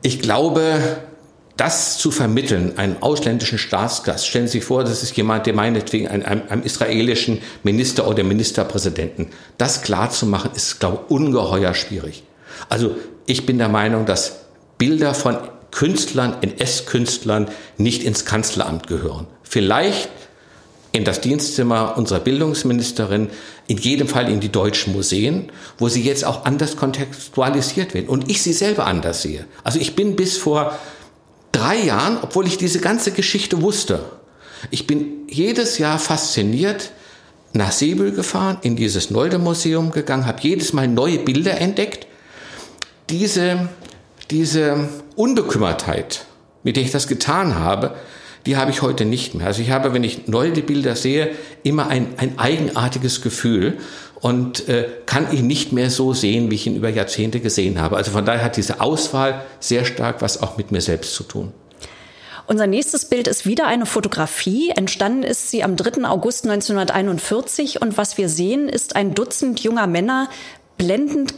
[0.03, 0.79] Ich glaube,
[1.57, 6.07] das zu vermitteln, einem ausländischen Staatsgast, stellen Sie sich vor, das ist jemand, der meinetwegen
[6.07, 11.73] einem, einem, einem israelischen Minister oder Ministerpräsidenten, das klar zu machen, ist, glaube ich, ungeheuer
[11.73, 12.23] schwierig.
[12.69, 12.95] Also
[13.25, 14.41] ich bin der Meinung, dass
[14.77, 15.37] Bilder von
[15.71, 17.47] Künstlern, NS-Künstlern
[17.77, 19.27] nicht ins Kanzleramt gehören.
[19.43, 20.09] Vielleicht
[20.91, 23.29] in das Dienstzimmer unserer Bildungsministerin,
[23.67, 28.29] in jedem Fall in die deutschen Museen, wo sie jetzt auch anders kontextualisiert werden und
[28.29, 29.45] ich sie selber anders sehe.
[29.63, 30.77] Also ich bin bis vor
[31.53, 34.03] drei Jahren, obwohl ich diese ganze Geschichte wusste,
[34.69, 36.91] ich bin jedes Jahr fasziniert
[37.53, 42.07] nach Sebel gefahren, in dieses Nolde-Museum gegangen, habe jedes Mal neue Bilder entdeckt.
[43.11, 43.69] Diese,
[44.31, 46.25] diese Unbekümmertheit,
[46.63, 47.95] mit der ich das getan habe,
[48.45, 49.47] die habe ich heute nicht mehr.
[49.47, 51.31] Also ich habe, wenn ich Nolde-Bilder sehe,
[51.63, 53.77] immer ein, ein eigenartiges Gefühl
[54.19, 57.97] und äh, kann ihn nicht mehr so sehen, wie ich ihn über Jahrzehnte gesehen habe.
[57.97, 61.51] Also von daher hat diese Auswahl sehr stark was auch mit mir selbst zu tun.
[62.47, 64.71] Unser nächstes Bild ist wieder eine Fotografie.
[64.71, 66.03] Entstanden ist sie am 3.
[66.05, 70.29] August 1941 und was wir sehen, ist ein Dutzend junger Männer,
[70.77, 71.35] blendend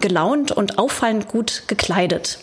[0.00, 2.38] gelaunt und auffallend gut gekleidet.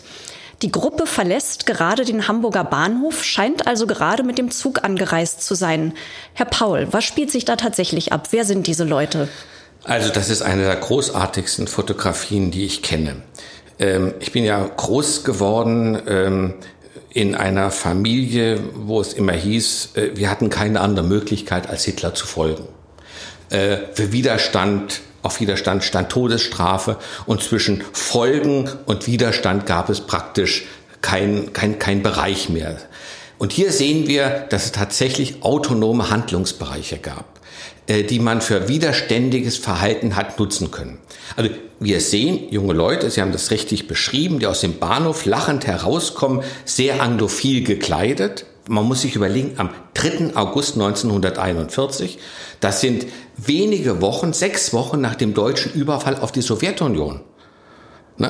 [0.62, 5.54] Die Gruppe verlässt gerade den Hamburger Bahnhof, scheint also gerade mit dem Zug angereist zu
[5.54, 5.94] sein.
[6.34, 8.28] Herr Paul, was spielt sich da tatsächlich ab?
[8.30, 9.28] Wer sind diese Leute?
[9.84, 13.16] Also das ist eine der großartigsten Fotografien, die ich kenne.
[13.78, 16.54] Ähm, ich bin ja groß geworden ähm,
[17.08, 22.14] in einer Familie, wo es immer hieß, äh, wir hatten keine andere Möglichkeit, als Hitler
[22.14, 22.68] zu folgen.
[23.48, 30.64] Äh, für Widerstand auf Widerstand stand Todesstrafe und zwischen Folgen und Widerstand gab es praktisch
[31.02, 32.76] kein, kein, kein Bereich mehr.
[33.38, 37.40] Und hier sehen wir, dass es tatsächlich autonome Handlungsbereiche gab,
[37.86, 40.98] äh, die man für widerständiges Verhalten hat nutzen können.
[41.36, 45.66] Also wir sehen junge Leute, Sie haben das richtig beschrieben, die aus dem Bahnhof lachend
[45.66, 50.36] herauskommen, sehr anglophil gekleidet, man muss sich überlegen, am 3.
[50.36, 52.18] August 1941,
[52.60, 53.06] das sind
[53.36, 57.20] wenige Wochen, sechs Wochen nach dem deutschen Überfall auf die Sowjetunion.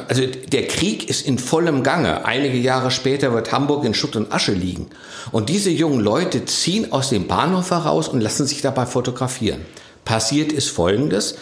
[0.08, 2.24] Also der Krieg ist in vollem Gange.
[2.24, 4.86] Einige Jahre später wird Hamburg in Schutt und Asche liegen.
[5.30, 9.60] Und diese jungen Leute ziehen aus dem Bahnhof heraus und lassen sich dabei fotografieren.
[10.06, 11.34] Passiert ist Folgendes.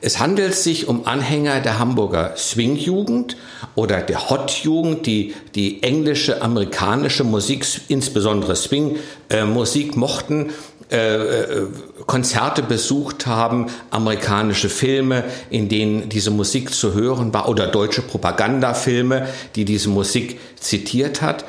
[0.00, 3.36] Es handelt sich um Anhänger der Hamburger Swing-Jugend
[3.74, 10.50] oder der Hot-Jugend, die die englische, amerikanische Musik, insbesondere Swing-Musik mochten,
[10.90, 11.66] äh, äh,
[12.06, 19.26] Konzerte besucht haben, amerikanische Filme, in denen diese Musik zu hören war, oder deutsche Propagandafilme,
[19.56, 21.46] die diese Musik zitiert hat.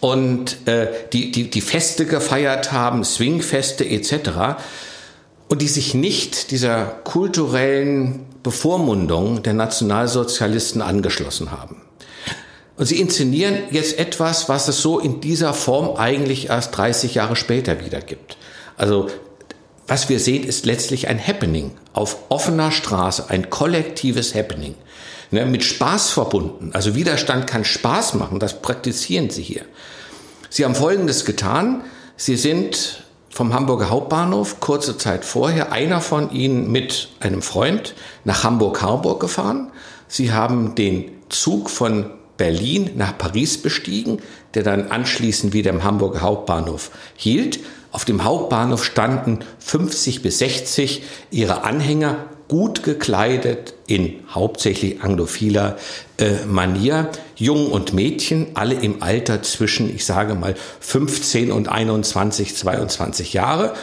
[0.00, 4.56] Und äh, die, die, die Feste gefeiert haben, Swingfeste etc
[5.50, 11.82] und die sich nicht dieser kulturellen Bevormundung der Nationalsozialisten angeschlossen haben.
[12.76, 17.36] Und sie inszenieren jetzt etwas, was es so in dieser Form eigentlich erst 30 Jahre
[17.36, 18.38] später wieder gibt.
[18.78, 19.08] Also
[19.88, 24.76] was wir sehen, ist letztlich ein Happening auf offener Straße, ein kollektives Happening,
[25.32, 26.70] ne, mit Spaß verbunden.
[26.74, 29.64] Also Widerstand kann Spaß machen, das praktizieren sie hier.
[30.48, 31.82] Sie haben Folgendes getan.
[32.16, 33.02] Sie sind
[33.40, 39.72] vom Hamburger Hauptbahnhof kurze Zeit vorher einer von ihnen mit einem Freund nach Hamburg-Harburg gefahren.
[40.08, 44.20] Sie haben den Zug von Berlin nach Paris bestiegen,
[44.52, 47.60] der dann anschließend wieder im Hamburger Hauptbahnhof hielt.
[47.92, 55.78] Auf dem Hauptbahnhof standen 50 bis 60 ihre Anhänger gut gekleidet in hauptsächlich anglophiler
[56.18, 57.10] äh, Manier.
[57.36, 63.74] Jungen und Mädchen, alle im Alter zwischen, ich sage mal, 15 und 21, 22 Jahre.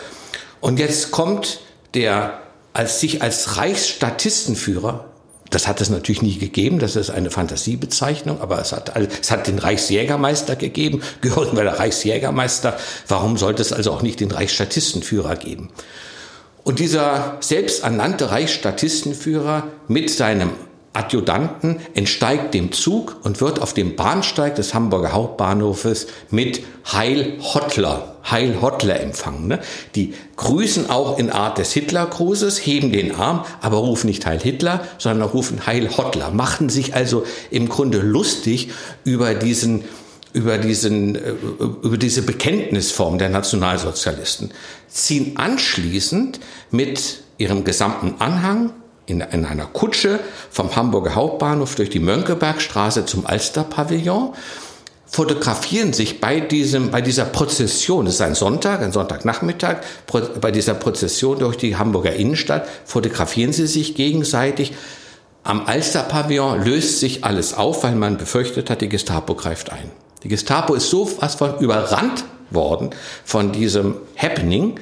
[0.60, 1.62] Und jetzt kommt
[1.94, 2.42] der
[2.74, 5.06] als sich als Reichsstatistenführer
[5.50, 9.48] das hat es natürlich nie gegeben, das ist eine Fantasiebezeichnung, aber es hat, es hat
[9.48, 12.78] den Reichsjägermeister gegeben, gehören wir der Reichsjägermeister,
[13.08, 15.70] warum sollte es also auch nicht den Reichsstatistenführer geben?
[16.68, 20.50] Und dieser selbsternannte Reichsstatistenführer mit seinem
[20.92, 28.18] Adjutanten entsteigt dem Zug und wird auf dem Bahnsteig des Hamburger Hauptbahnhofes mit Heil Hottler,
[28.30, 29.48] Heil Hottler empfangen.
[29.48, 29.62] Ne?
[29.96, 34.86] Die grüßen auch in Art des Hitlergrußes, heben den Arm, aber rufen nicht Heil Hitler,
[34.98, 38.72] sondern rufen Heil Hottler, machten sich also im Grunde lustig
[39.06, 39.86] über diesen
[40.34, 41.34] über, diesen, äh,
[41.82, 44.52] über diese Bekenntnisform der Nationalsozialisten,
[44.88, 46.40] ziehen anschließend
[46.72, 48.72] mit ihrem gesamten Anhang
[49.06, 50.20] in, in einer Kutsche
[50.52, 54.34] vom Hamburger Hauptbahnhof durch die Mönckebergstraße zum Alsterpavillon
[55.08, 59.78] fotografieren sich bei diesem, bei dieser Prozession, es ist ein Sonntag, ein Sonntagnachmittag,
[60.42, 64.74] bei dieser Prozession durch die Hamburger Innenstadt, fotografieren sie sich gegenseitig.
[65.44, 69.90] Am Alsterpavillon löst sich alles auf, weil man befürchtet hat, die Gestapo greift ein.
[70.24, 72.92] Die Gestapo ist so was von überrannt worden
[73.24, 74.80] von diesem Happening,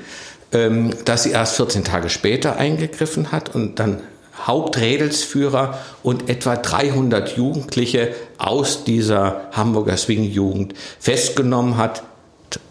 [0.51, 4.01] ähm, dass sie erst 14 Tage später eingegriffen hat und dann
[4.45, 12.03] Haupträdelsführer und etwa 300 Jugendliche aus dieser Hamburger Swing-Jugend festgenommen hat,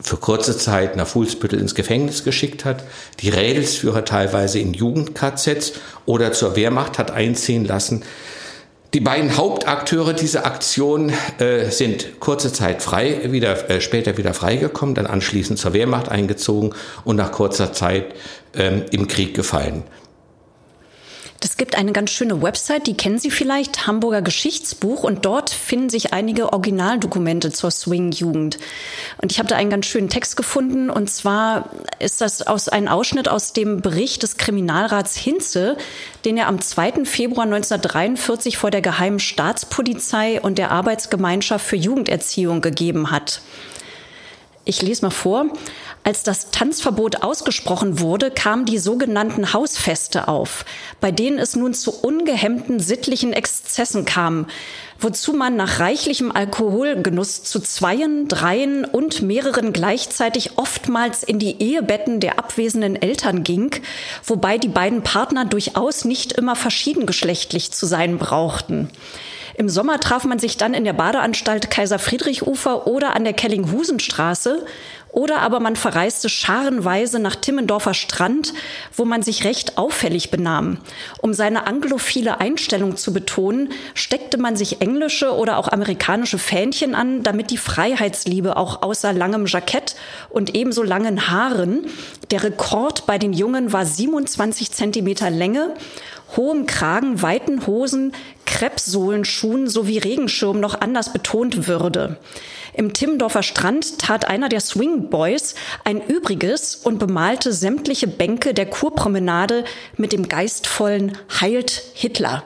[0.01, 2.85] für kurze Zeit nach Fuhlsbüttel ins Gefängnis geschickt hat,
[3.21, 5.73] die Rädelsführer teilweise in Jugend-KZs
[6.07, 8.03] oder zur Wehrmacht hat einziehen lassen.
[8.95, 14.95] Die beiden Hauptakteure dieser Aktion äh, sind kurze Zeit frei, wieder, äh, später wieder freigekommen,
[14.95, 16.73] dann anschließend zur Wehrmacht eingezogen
[17.05, 18.15] und nach kurzer Zeit
[18.55, 19.83] ähm, im Krieg gefallen.
[21.45, 25.91] Es gibt eine ganz schöne Website, die kennen Sie vielleicht, Hamburger Geschichtsbuch, und dort finden
[25.91, 28.59] sich einige Originaldokumente zur Swing-Jugend.
[29.21, 32.89] Und ich habe da einen ganz schönen Text gefunden, und zwar ist das aus ein
[32.89, 35.77] Ausschnitt aus dem Bericht des Kriminalrats Hinze,
[36.25, 37.05] den er am 2.
[37.05, 43.43] Februar 1943 vor der Geheimen Staatspolizei und der Arbeitsgemeinschaft für Jugenderziehung gegeben hat.
[44.65, 45.45] Ich lese mal vor.
[46.07, 50.67] Als das Tanzverbot ausgesprochen wurde, kamen die sogenannten Hausfeste auf,
[51.01, 54.47] bei denen es nun zu ungehemmten sittlichen Exzessen kam,
[55.01, 62.21] wozu man nach reichlichem Alkoholgenuss zu Zweien, Dreien und mehreren gleichzeitig oftmals in die Ehebetten
[62.21, 63.71] der abwesenden Eltern ging,
[64.27, 68.91] wobei die beiden Partner durchaus nicht immer verschiedengeschlechtlich zu sein brauchten.
[69.57, 73.35] Im Sommer traf man sich dann in der Badeanstalt Kaiser Friedrich Ufer oder an der
[73.35, 74.67] Kellinghusenstraße
[75.15, 78.53] oder aber man verreiste scharenweise nach Timmendorfer Strand,
[78.97, 80.79] wo man sich recht auffällig benahm.
[81.23, 87.23] Um seine anglophile Einstellung zu betonen, steckte man sich englische oder auch amerikanische Fähnchen an,
[87.23, 89.95] damit die Freiheitsliebe auch außer langem Jackett
[90.31, 91.87] und ebenso langen Haaren,
[92.33, 95.75] der Rekord bei den Jungen war 27 Zentimeter Länge,
[96.37, 98.13] hohem Kragen, weiten Hosen,
[98.47, 102.19] Kreppsohlenschuhen sowie Regenschirm noch anders betont würde.
[102.77, 108.67] Im Timmendorfer Strand tat einer der Swing Boys ein Übriges und bemalte sämtliche Bänke der
[108.67, 109.65] Kurpromenade
[109.97, 112.43] mit dem geistvollen Heilt Hitler.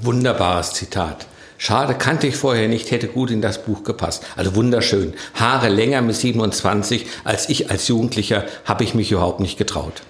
[0.00, 1.26] Wunderbares Zitat.
[1.58, 4.24] Schade, kannte ich vorher nicht, hätte gut in das Buch gepasst.
[4.36, 5.14] Also wunderschön.
[5.34, 10.02] Haare länger mit 27 als ich als Jugendlicher habe ich mich überhaupt nicht getraut.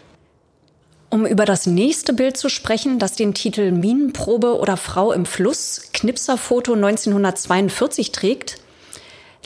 [1.08, 5.90] Um über das nächste Bild zu sprechen, das den Titel Minenprobe oder Frau im Fluss,
[5.92, 8.58] Knipserfoto 1942 trägt,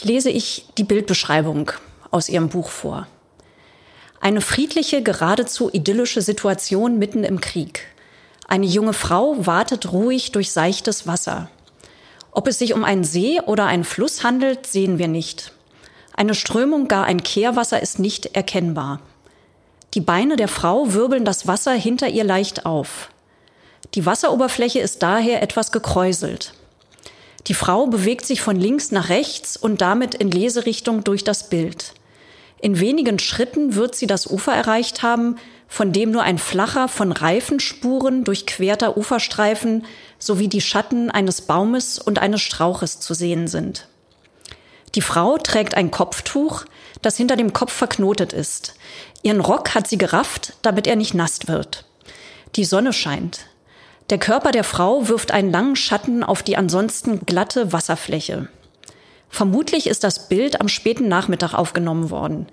[0.03, 1.73] lese ich die Bildbeschreibung
[2.11, 3.07] aus ihrem Buch vor.
[4.21, 7.87] Eine friedliche, geradezu idyllische Situation mitten im Krieg.
[8.49, 11.51] Eine junge Frau wartet ruhig durch seichtes Wasser.
[12.33, 15.53] Ob es sich um einen See oder einen Fluss handelt, sehen wir nicht.
[16.15, 19.01] Eine Strömung, gar ein Kehrwasser ist nicht erkennbar.
[19.95, 23.11] Die Beine der Frau wirbeln das Wasser hinter ihr leicht auf.
[23.95, 26.53] Die Wasseroberfläche ist daher etwas gekräuselt.
[27.47, 31.95] Die Frau bewegt sich von links nach rechts und damit in Leserichtung durch das Bild.
[32.61, 35.37] In wenigen Schritten wird sie das Ufer erreicht haben,
[35.69, 39.85] von dem nur ein flacher, von Reifenspuren durchquerter Uferstreifen
[40.19, 43.89] sowie die Schatten eines Baumes und eines Strauches zu sehen sind.
[44.95, 46.65] Die Frau trägt ein Kopftuch,
[47.03, 48.75] das hinter dem Kopf verknotet ist.
[49.23, 51.85] Ihren Rock hat sie gerafft, damit er nicht nass wird.
[52.57, 53.47] Die Sonne scheint.
[54.11, 58.49] Der Körper der Frau wirft einen langen Schatten auf die ansonsten glatte Wasserfläche.
[59.29, 62.47] Vermutlich ist das Bild am späten Nachmittag aufgenommen worden.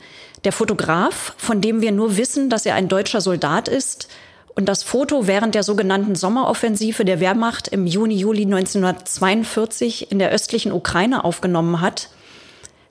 [0.46, 4.08] Der Fotograf, von dem wir nur wissen, dass er ein deutscher Soldat ist,
[4.56, 10.30] und das Foto während der sogenannten Sommeroffensive der Wehrmacht im Juni, Juli 1942 in der
[10.30, 12.10] östlichen Ukraine aufgenommen hat,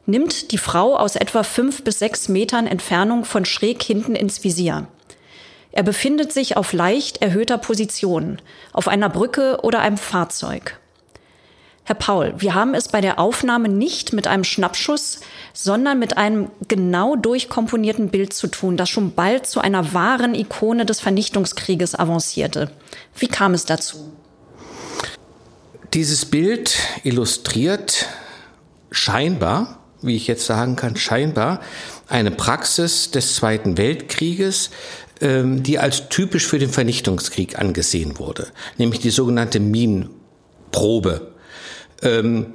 [0.07, 4.88] nimmt die Frau aus etwa fünf bis sechs Metern Entfernung von schräg hinten ins Visier.
[5.72, 8.40] Er befindet sich auf leicht erhöhter Position,
[8.72, 10.78] auf einer Brücke oder einem Fahrzeug.
[11.85, 15.20] Herr Paul, wir haben es bei der Aufnahme nicht mit einem Schnappschuss,
[15.52, 20.87] sondern mit einem genau durchkomponierten Bild zu tun, das schon bald zu einer wahren Ikone
[20.87, 22.70] des Vernichtungskrieges avancierte.
[23.16, 24.12] Wie kam es dazu?
[25.92, 28.06] Dieses Bild illustriert
[28.92, 31.61] scheinbar, wie ich jetzt sagen kann, scheinbar
[32.08, 34.70] eine Praxis des Zweiten Weltkrieges,
[35.22, 41.32] ähm, die als typisch für den Vernichtungskrieg angesehen wurde, nämlich die sogenannte Minenprobe.
[42.02, 42.48] Ähm,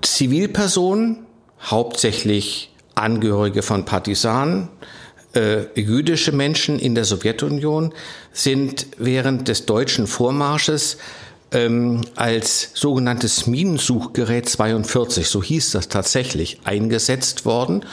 [0.00, 1.26] Zivilpersonen,
[1.60, 4.68] hauptsächlich Angehörige von Partisanen,
[5.34, 7.92] äh, jüdische Menschen in der Sowjetunion
[8.32, 10.96] sind während des deutschen Vormarsches
[11.52, 17.84] ähm, als sogenanntes Minensuchgerät 42, so hieß das tatsächlich, eingesetzt worden,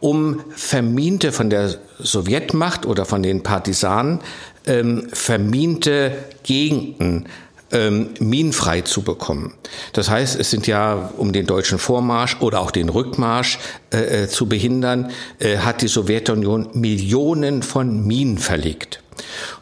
[0.00, 4.20] um verminte von der Sowjetmacht oder von den Partisanen
[4.66, 7.26] ähm, verminte Gegenden
[7.70, 9.54] ähm, minenfrei zu bekommen.
[9.92, 13.58] Das heißt, es sind ja, um den deutschen Vormarsch oder auch den Rückmarsch
[13.92, 19.02] äh, äh, zu behindern, äh, hat die Sowjetunion Millionen von Minen verlegt.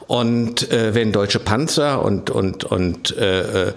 [0.07, 3.73] Und äh, wenn deutsche Panzer und, und, und äh, äh,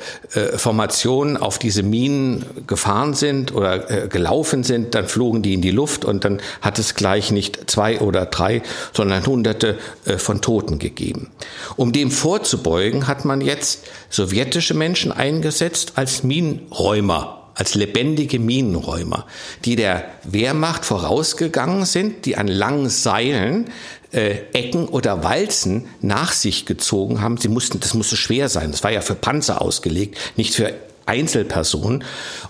[0.58, 5.72] Formationen auf diese Minen gefahren sind oder äh, gelaufen sind, dann flogen die in die
[5.72, 8.62] Luft und dann hat es gleich nicht zwei oder drei,
[8.94, 11.32] sondern hunderte äh, von Toten gegeben.
[11.78, 19.26] Um dem vorzubeugen, hat man jetzt sowjetische Menschen eingesetzt als Minenräumer als lebendige Minenräumer,
[19.66, 23.66] die der Wehrmacht vorausgegangen sind, die an langen Seilen
[24.12, 27.38] äh, Ecken oder Walzen nach sich gezogen haben.
[27.38, 28.72] Sie mussten, das musste schwer sein.
[28.72, 30.74] Das war ja für Panzer ausgelegt, nicht für
[31.06, 32.04] Einzelpersonen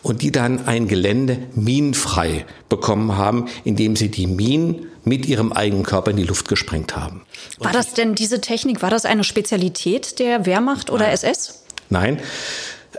[0.03, 5.83] und die dann ein Gelände minenfrei bekommen haben, indem sie die Minen mit ihrem eigenen
[5.83, 7.21] Körper in die Luft gesprengt haben.
[7.57, 11.13] War das denn diese Technik, war das eine Spezialität der Wehrmacht oder Nein.
[11.13, 11.63] SS?
[11.89, 12.19] Nein,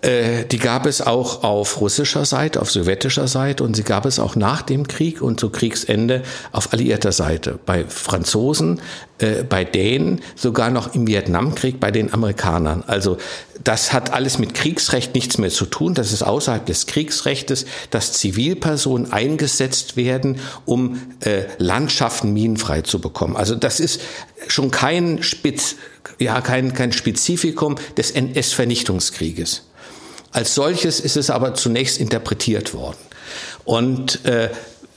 [0.02, 4.18] äh, die gab es auch auf russischer Seite, auf sowjetischer Seite und sie gab es
[4.18, 6.22] auch nach dem Krieg und zu Kriegsende
[6.52, 7.58] auf alliierter Seite.
[7.66, 8.80] Bei Franzosen,
[9.18, 12.82] äh, bei Dänen, sogar noch im Vietnamkrieg bei den Amerikanern.
[12.86, 13.18] Also
[13.62, 15.92] das hat alles mit Kriegsrecht nichts mehr zu tun.
[15.92, 23.36] Das ist außerhalb des Kriegsrechtes, dass Zivilpersonen eingesetzt werden, um äh, Landschaften minenfrei zu bekommen.
[23.36, 24.00] Also das ist
[24.48, 25.76] schon kein Spitz,
[26.18, 29.64] ja, kein, kein Spezifikum des NS-Vernichtungskrieges.
[30.32, 32.98] Als solches ist es aber zunächst interpretiert worden.
[33.64, 34.50] Und äh,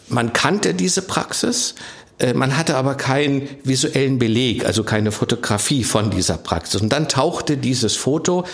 [0.07, 1.75] man kannte diese Praxis,
[2.19, 6.81] äh, man hatte aber keinen visuellen Beleg, also keine Fotografie von dieser Praxis.
[6.81, 8.45] Und dann tauchte dieses Foto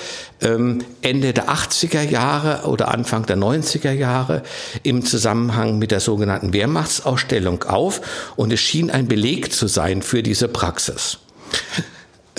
[0.41, 4.43] ähm, Ende der 80er Jahre oder Anfang der 90er Jahre
[4.83, 8.01] im Zusammenhang mit der sogenannten Wehrmachtsausstellung auf
[8.37, 11.19] und es schien ein Beleg zu sein für diese Praxis.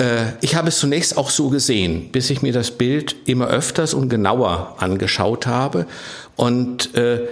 [0.00, 3.94] Äh, ich habe es zunächst auch so gesehen, bis ich mir das Bild immer öfters
[3.94, 5.86] und genauer angeschaut habe
[6.36, 7.28] und äh,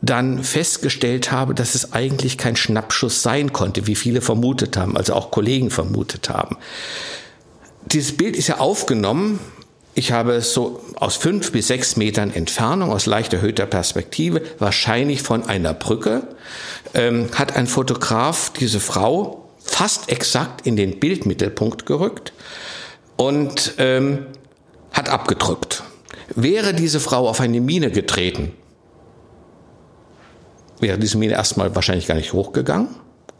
[0.00, 5.14] dann festgestellt habe, dass es eigentlich kein Schnappschuss sein konnte, wie viele vermutet haben, also
[5.14, 6.56] auch Kollegen vermutet haben.
[7.86, 9.40] Dieses Bild ist ja aufgenommen.
[9.94, 15.22] Ich habe es so aus fünf bis sechs Metern Entfernung, aus leicht erhöhter Perspektive, wahrscheinlich
[15.22, 16.22] von einer Brücke,
[16.94, 22.32] ähm, hat ein Fotograf diese Frau fast exakt in den Bildmittelpunkt gerückt
[23.16, 24.26] und ähm,
[24.92, 25.82] hat abgedrückt.
[26.34, 28.52] Wäre diese Frau auf eine Mine getreten,
[30.80, 32.88] wäre diese Mine erstmal wahrscheinlich gar nicht hochgegangen,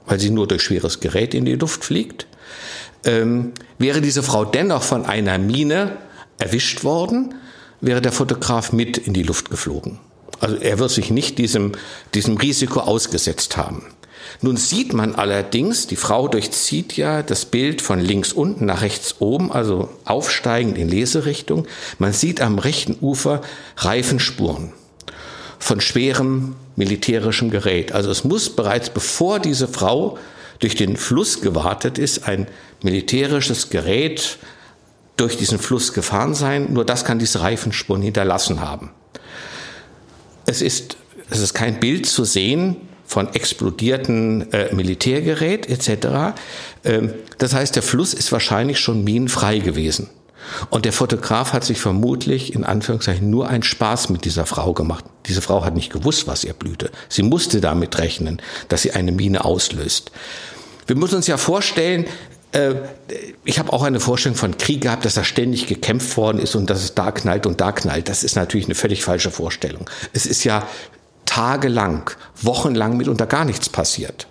[0.07, 2.27] weil sie nur durch schweres Gerät in die Luft fliegt.
[3.05, 5.97] Ähm, wäre diese Frau dennoch von einer Mine
[6.39, 7.35] erwischt worden,
[7.81, 10.01] wäre der Fotograf mit in die Luft geflogen.
[10.41, 11.73] Also er wird sich nicht diesem,
[12.15, 13.85] diesem Risiko ausgesetzt haben.
[14.41, 19.17] Nun sieht man allerdings, die Frau durchzieht ja das Bild von links unten nach rechts
[19.21, 21.67] oben, also aufsteigend in Leserichtung.
[21.99, 23.43] Man sieht am rechten Ufer
[23.77, 24.73] Reifenspuren
[25.59, 27.93] von schwerem militärischem Gerät.
[27.93, 30.19] Also es muss bereits bevor diese Frau
[30.59, 32.47] durch den Fluss gewartet ist, ein
[32.83, 34.39] militärisches Gerät
[35.17, 36.73] durch diesen Fluss gefahren sein.
[36.73, 38.91] Nur das kann diese Reifenspuren hinterlassen haben.
[40.47, 40.97] Es ist,
[41.31, 42.77] es ist kein Bild zu sehen,
[43.07, 46.37] von explodierten äh, Militärgerät etc.
[46.85, 50.11] Ähm, das heißt, der Fluss ist wahrscheinlich schon minenfrei gewesen.
[50.71, 55.05] Und der Fotograf hat sich vermutlich in Anführungszeichen nur einen Spaß mit dieser Frau gemacht.
[55.27, 56.91] Diese Frau hat nicht gewusst, was ihr blühte.
[57.09, 60.11] Sie musste damit rechnen, dass sie eine Mine auslöst.
[60.87, 62.07] Wir müssen uns ja vorstellen,
[62.53, 62.75] äh,
[63.45, 66.69] ich habe auch eine Vorstellung von Krieg gehabt, dass da ständig gekämpft worden ist und
[66.71, 68.09] dass es da knallt und da knallt.
[68.09, 69.89] Das ist natürlich eine völlig falsche Vorstellung.
[70.13, 70.67] Es ist ja
[71.25, 72.11] tagelang,
[72.41, 74.27] wochenlang mitunter gar nichts passiert.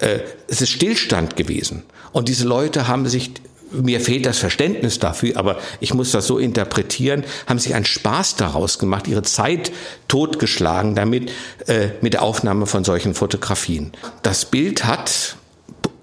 [0.00, 1.84] Äh, es ist Stillstand gewesen.
[2.12, 3.32] Und diese Leute haben sich,
[3.70, 8.36] mir fehlt das Verständnis dafür, aber ich muss das so interpretieren, haben sich einen Spaß
[8.36, 9.72] daraus gemacht, ihre Zeit
[10.08, 11.30] totgeschlagen damit,
[11.66, 13.92] äh, mit der Aufnahme von solchen Fotografien.
[14.22, 15.36] Das Bild hat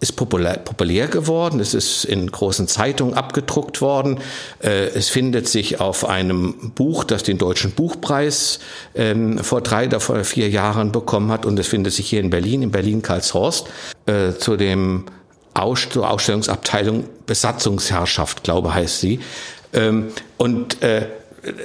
[0.10, 1.60] ist populär, populär geworden.
[1.60, 4.20] Es ist in großen Zeitungen abgedruckt worden.
[4.64, 8.60] Äh, es findet sich auf einem Buch, das den Deutschen Buchpreis
[8.94, 11.46] ähm, vor drei oder vor vier Jahren bekommen hat.
[11.46, 13.68] Und es findet sich hier in Berlin, in Berlin-Karlshorst,
[14.06, 15.06] äh, zu dem
[15.56, 19.20] Aus zur Ausstellungsabteilung Besatzungsherrschaft, glaube heißt sie.
[19.74, 21.08] Ähm, und äh,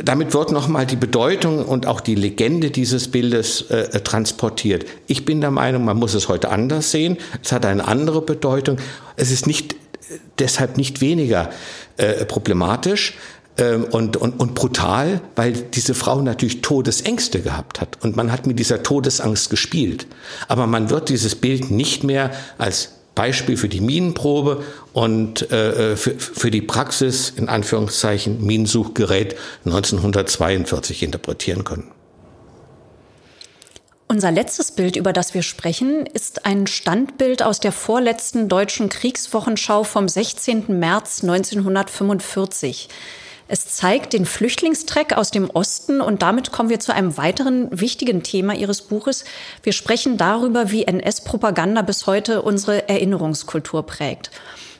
[0.05, 4.85] damit wird nochmal die Bedeutung und auch die Legende dieses Bildes äh, transportiert.
[5.07, 7.17] Ich bin der Meinung, man muss es heute anders sehen.
[7.43, 8.79] Es hat eine andere Bedeutung.
[9.17, 9.77] Es ist nicht
[10.39, 11.51] deshalb nicht weniger
[11.97, 13.15] äh, problematisch
[13.57, 17.99] ähm, und, und, und brutal, weil diese Frau natürlich Todesängste gehabt hat.
[18.03, 20.07] Und man hat mit dieser Todesangst gespielt.
[20.49, 24.65] Aber man wird dieses Bild nicht mehr als Beispiel für die Minenprobe
[24.95, 31.91] und äh, für, für die Praxis, in Anführungszeichen, Minensuchgerät 1942 interpretieren können.
[34.09, 39.85] Unser letztes Bild, über das wir sprechen, ist ein Standbild aus der vorletzten deutschen Kriegswochenschau
[39.85, 40.79] vom 16.
[40.79, 42.89] März 1945.
[43.53, 48.23] Es zeigt den Flüchtlingstreck aus dem Osten und damit kommen wir zu einem weiteren wichtigen
[48.23, 49.25] Thema Ihres Buches.
[49.65, 54.31] Wir sprechen darüber, wie NS-Propaganda bis heute unsere Erinnerungskultur prägt.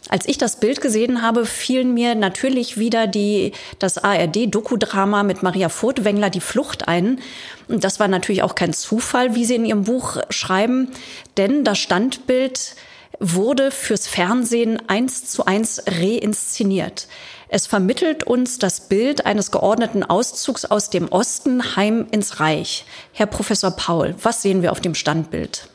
[0.09, 5.69] Als ich das Bild gesehen habe, fielen mir natürlich wieder die, das ARD-Dokudrama mit Maria
[5.69, 7.19] Furtwängler, Die Flucht ein.
[7.67, 10.93] Und das war natürlich auch kein Zufall, wie Sie in Ihrem Buch schreiben,
[11.37, 12.77] denn das Standbild
[13.19, 17.09] wurde fürs Fernsehen eins zu eins reinszeniert.
[17.53, 22.85] Es vermittelt uns das Bild eines geordneten Auszugs aus dem Osten heim ins Reich.
[23.13, 25.69] Herr Professor Paul, was sehen wir auf dem Standbild?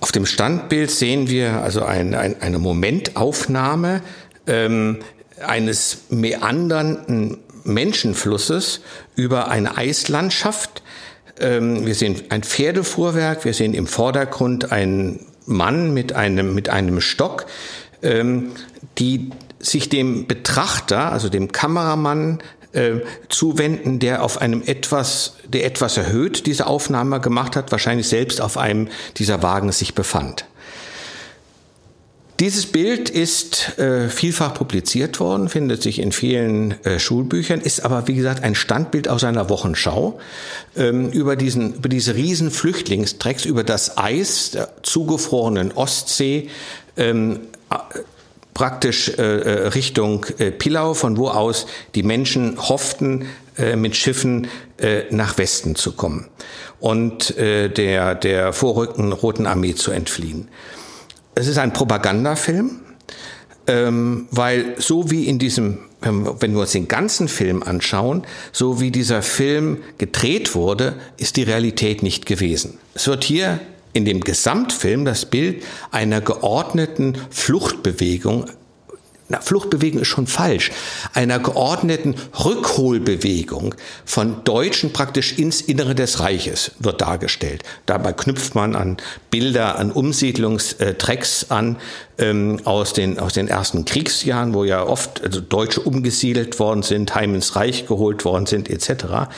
[0.00, 4.02] Auf dem Standbild sehen wir also ein, ein, eine Momentaufnahme
[4.46, 4.98] ähm,
[5.40, 8.82] eines meandernden Menschenflusses
[9.16, 10.82] über eine Eislandschaft.
[11.40, 17.00] Ähm, wir sehen ein Pferdefuhrwerk, wir sehen im Vordergrund einen Mann mit einem, mit einem
[17.00, 17.46] Stock,
[18.02, 18.52] ähm,
[18.98, 19.30] die
[19.62, 22.42] sich dem Betrachter, also dem Kameramann,
[22.72, 28.40] äh, zuwenden, der auf einem etwas, der etwas erhöht diese Aufnahme gemacht hat, wahrscheinlich selbst
[28.40, 30.46] auf einem dieser Wagen sich befand.
[32.40, 38.08] Dieses Bild ist äh, vielfach publiziert worden, findet sich in vielen äh, Schulbüchern, ist aber
[38.08, 40.18] wie gesagt ein Standbild aus einer Wochenschau
[40.74, 46.48] ähm, über diesen über diese riesen Flüchtlingstrecks über das Eis der zugefrorenen Ostsee
[46.96, 47.40] ähm,
[48.54, 53.26] praktisch äh, äh, Richtung äh, Pilau, von wo aus die Menschen hofften,
[53.56, 54.48] äh, mit Schiffen
[54.78, 56.28] äh, nach Westen zu kommen
[56.80, 60.48] und äh, der, der vorrückenden Roten Armee zu entfliehen.
[61.34, 62.80] Es ist ein Propagandafilm,
[63.66, 68.90] ähm, weil so wie in diesem, wenn wir uns den ganzen Film anschauen, so wie
[68.90, 72.78] dieser Film gedreht wurde, ist die Realität nicht gewesen.
[72.94, 73.60] Es wird hier
[73.92, 78.46] in dem Gesamtfilm das Bild einer geordneten Fluchtbewegung
[79.32, 80.72] na, Fluchtbewegung ist schon falsch,
[81.14, 83.74] einer geordneten Rückholbewegung
[84.04, 87.62] von Deutschen praktisch ins Innere des Reiches wird dargestellt.
[87.86, 88.98] Dabei knüpft man an
[89.30, 91.78] Bilder, an Umsiedlungstrecks an
[92.18, 97.14] ähm, aus, den, aus den ersten Kriegsjahren, wo ja oft also Deutsche umgesiedelt worden sind,
[97.14, 99.30] heim ins Reich geholt worden sind, etc.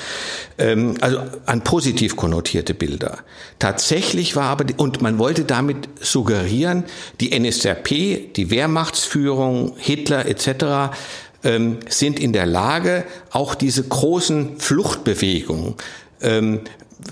[0.57, 3.18] Ähm, also an positiv konnotierte Bilder.
[3.59, 6.84] Tatsächlich war aber, und man wollte damit suggerieren,
[7.20, 10.94] die NSRP, die Wehrmachtsführung, Hitler etc.
[11.42, 15.74] Ähm, sind in der Lage, auch diese großen Fluchtbewegungen
[16.20, 16.61] ähm,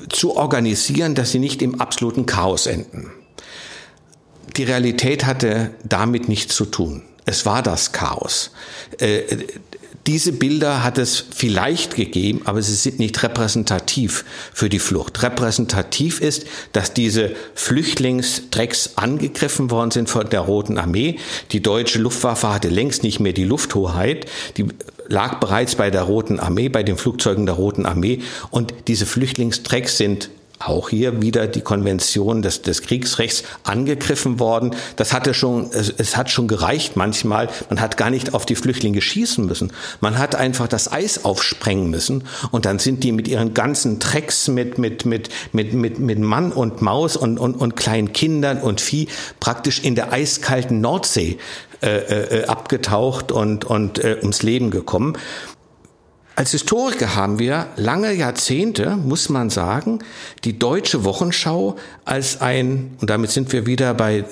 [0.09, 3.11] zu organisieren, dass sie nicht im absoluten Chaos enden.
[4.57, 7.03] Die Realität hatte damit nichts zu tun.
[7.25, 8.53] Es war das Chaos.
[8.99, 9.23] Äh,
[10.07, 15.23] diese Bilder hat es vielleicht gegeben, aber sie sind nicht repräsentativ für die Flucht.
[15.23, 21.19] Repräsentativ ist, dass diese Flüchtlingstrecks angegriffen worden sind von der Roten Armee.
[21.53, 24.27] Die deutsche Luftwaffe hatte längst nicht mehr die Lufthoheit.
[24.57, 24.67] Die
[25.09, 28.23] lag bereits bei der Roten Armee, bei den Flugzeugen der Roten Armee.
[28.51, 30.31] Und diese Flüchtlingstrecks sind
[30.69, 34.75] auch hier wieder die Konvention des, des Kriegsrechts angegriffen worden.
[34.97, 37.49] Das hatte schon, es, es hat schon gereicht manchmal.
[37.69, 39.73] Man hat gar nicht auf die Flüchtlinge schießen müssen.
[40.01, 44.49] Man hat einfach das Eis aufsprengen müssen und dann sind die mit ihren ganzen Trecks
[44.49, 48.81] mit, mit, mit, mit, mit, mit Mann und Maus und, und, und kleinen Kindern und
[48.81, 49.09] Vieh
[49.41, 51.39] praktisch in der eiskalten Nordsee
[51.83, 55.19] äh, äh, abgetaucht und, und äh, ums Leben gekommen.
[56.35, 59.99] Als Historiker haben wir lange Jahrzehnte, muss man sagen,
[60.45, 61.77] die deutsche Wochenschau
[62.07, 64.25] als ein, und damit sind wir wieder bei,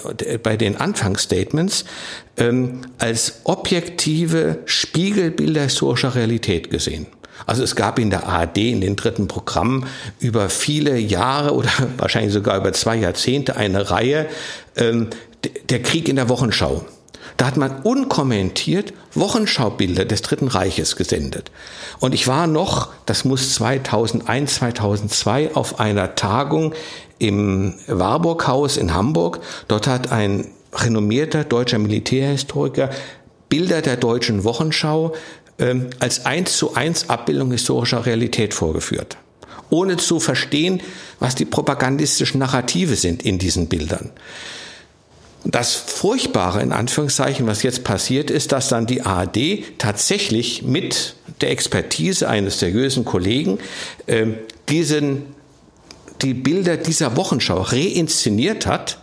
[0.42, 1.84] bei den Anfangsstatements,
[2.38, 7.07] ähm, als objektive Spiegelbilder historischer Realität gesehen.
[7.46, 9.86] Also es gab in der ARD in den dritten Programmen
[10.20, 14.26] über viele Jahre oder wahrscheinlich sogar über zwei Jahrzehnte eine Reihe
[14.76, 15.09] ähm,
[15.68, 16.84] der Krieg in der Wochenschau.
[17.36, 21.50] Da hat man unkommentiert Wochenschaubilder des Dritten Reiches gesendet.
[21.98, 26.74] Und ich war noch, das muss 2001, 2002, auf einer Tagung
[27.18, 29.40] im Warburghaus in Hamburg.
[29.68, 32.90] Dort hat ein renommierter deutscher Militärhistoriker
[33.48, 35.14] Bilder der deutschen Wochenschau
[35.58, 39.16] ähm, als eins zu eins Abbildung historischer Realität vorgeführt
[39.70, 40.82] ohne zu verstehen,
[41.18, 44.10] was die propagandistischen Narrative sind in diesen Bildern.
[45.45, 51.51] Das Furchtbare in Anführungszeichen, was jetzt passiert ist, dass dann die ARD tatsächlich mit der
[51.51, 53.59] Expertise eines seriösen Kollegen
[54.07, 54.26] äh,
[54.68, 55.34] diesen,
[56.20, 58.99] die Bilder dieser Wochenschau reinszeniert hat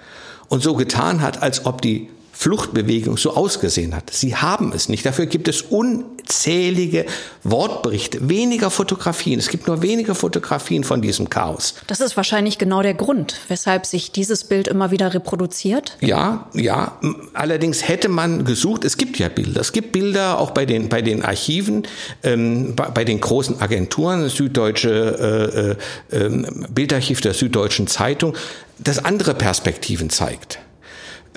[0.47, 4.11] und so getan hat, als ob die Fluchtbewegung so ausgesehen hat.
[4.11, 5.03] Sie haben es nicht.
[5.07, 7.07] Dafür gibt es unzählige
[7.43, 9.39] Wortberichte, weniger Fotografien.
[9.39, 11.73] Es gibt nur wenige Fotografien von diesem Chaos.
[11.87, 15.97] Das ist wahrscheinlich genau der Grund, weshalb sich dieses Bild immer wieder reproduziert.
[15.99, 16.99] Ja, ja.
[17.33, 19.61] Allerdings hätte man gesucht, es gibt ja Bilder.
[19.61, 21.87] Es gibt Bilder auch bei den, bei den Archiven,
[22.21, 25.75] ähm, bei, bei, den großen Agenturen, Süddeutsche
[26.13, 28.35] äh, äh, ähm, Bildarchiv der Süddeutschen Zeitung,
[28.77, 30.59] das andere Perspektiven zeigt.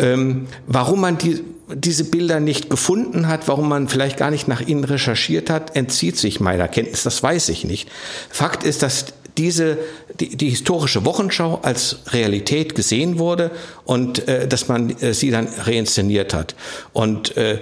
[0.00, 4.60] Ähm, warum man die, diese Bilder nicht gefunden hat, warum man vielleicht gar nicht nach
[4.60, 7.04] ihnen recherchiert hat, entzieht sich meiner Kenntnis.
[7.04, 7.88] Das weiß ich nicht.
[8.30, 9.78] Fakt ist, dass diese
[10.18, 13.50] die, die historische Wochenschau als Realität gesehen wurde
[13.84, 16.54] und äh, dass man äh, sie dann reinszeniert hat.
[16.92, 17.58] Und äh,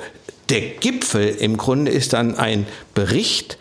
[0.49, 3.59] der Gipfel im Grunde ist dann ein Bericht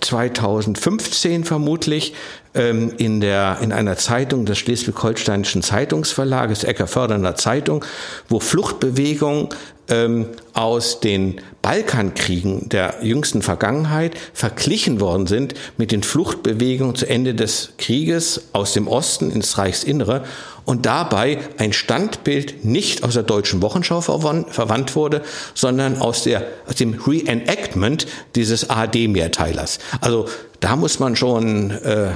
[0.00, 2.14] 2015 vermutlich
[2.58, 7.84] ähm, in, der, in einer Zeitung des Schleswig-Holsteinischen Zeitungsverlages, Eckerförderner Zeitung,
[8.28, 9.48] wo Fluchtbewegungen
[9.88, 17.34] ähm, aus den Balkankriegen der jüngsten Vergangenheit verglichen worden sind mit den Fluchtbewegungen zu Ende
[17.34, 20.24] des Krieges aus dem Osten ins Reichsinnere
[20.64, 25.22] und dabei ein Standbild nicht aus der deutschen Wochenschau verwandt wurde,
[25.54, 29.78] sondern aus, der, aus dem Reenactment dieses ARD-Mehrteilers.
[30.00, 30.26] Also
[30.60, 32.10] da muss man schon äh,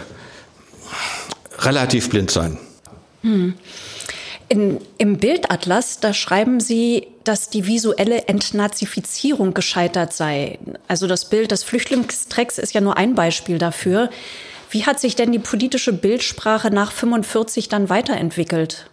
[1.64, 2.58] relativ blind sein.
[3.22, 3.54] Hm.
[4.48, 10.58] In, Im Bildatlas, da schreiben Sie, dass die visuelle Entnazifizierung gescheitert sei.
[10.88, 14.10] Also das Bild des Flüchtlingstrecks ist ja nur ein Beispiel dafür.
[14.70, 18.90] Wie hat sich denn die politische Bildsprache nach 45 dann weiterentwickelt?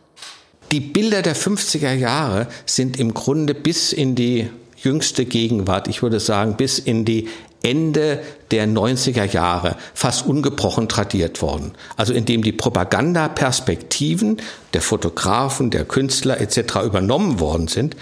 [0.71, 6.19] Die Bilder der 50er Jahre sind im Grunde bis in die jüngste Gegenwart, ich würde
[6.19, 7.27] sagen bis in die
[7.61, 11.73] Ende der 90er Jahre fast ungebrochen tradiert worden.
[11.97, 14.37] Also indem die Propagandaperspektiven
[14.73, 16.77] der Fotografen, der Künstler etc.
[16.85, 17.95] übernommen worden sind,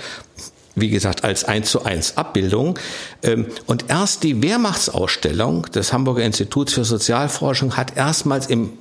[0.75, 2.77] wie gesagt, als eins zu eins Abbildung.
[3.23, 8.73] Ähm, und erst die Wehrmachtsausstellung des Hamburger Instituts für Sozialforschung hat erstmals im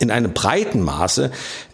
[0.00, 1.30] in einem breiten Maße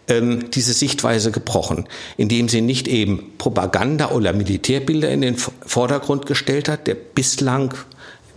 [0.09, 1.87] ähm, diese Sichtweise gebrochen,
[2.17, 7.73] indem sie nicht eben Propaganda oder Militärbilder in den Vordergrund gestellt hat, der bislang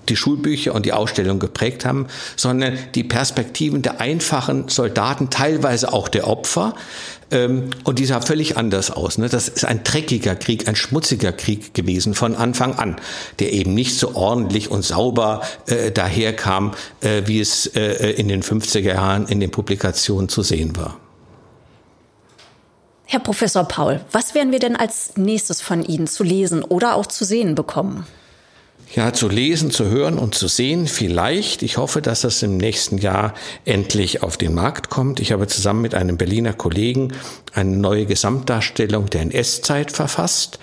[0.08, 6.08] die Schulbücher und die Ausstellung geprägt haben, sondern die Perspektiven der einfachen Soldaten, teilweise auch
[6.08, 6.74] der Opfer.
[7.30, 9.18] Ähm, und die sah völlig anders aus.
[9.18, 9.28] Ne?
[9.28, 12.96] Das ist ein dreckiger Krieg, ein schmutziger Krieg gewesen von Anfang an,
[13.38, 18.42] der eben nicht so ordentlich und sauber äh, daherkam, äh, wie es äh, in den
[18.42, 20.98] 50er Jahren in den Publikationen zu sehen war.
[23.04, 27.06] Herr Professor Paul, was werden wir denn als nächstes von Ihnen zu lesen oder auch
[27.06, 28.06] zu sehen bekommen?
[28.94, 30.86] Ja, zu lesen, zu hören und zu sehen.
[30.86, 33.34] Vielleicht, ich hoffe, dass das im nächsten Jahr
[33.64, 35.20] endlich auf den Markt kommt.
[35.20, 37.12] Ich habe zusammen mit einem Berliner Kollegen
[37.52, 40.58] eine neue Gesamtdarstellung der NS-Zeit verfasst.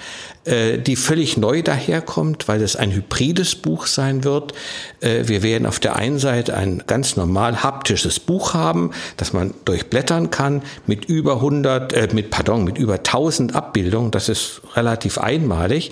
[0.47, 4.53] Äh, die völlig neu daherkommt, weil es ein hybrides Buch sein wird.
[5.01, 9.53] Äh, wir werden auf der einen Seite ein ganz normal haptisches Buch haben, das man
[9.65, 14.11] durchblättern kann, mit über 100, äh, mit, pardon, mit über 1000 Abbildungen.
[14.11, 15.91] Das ist relativ einmalig.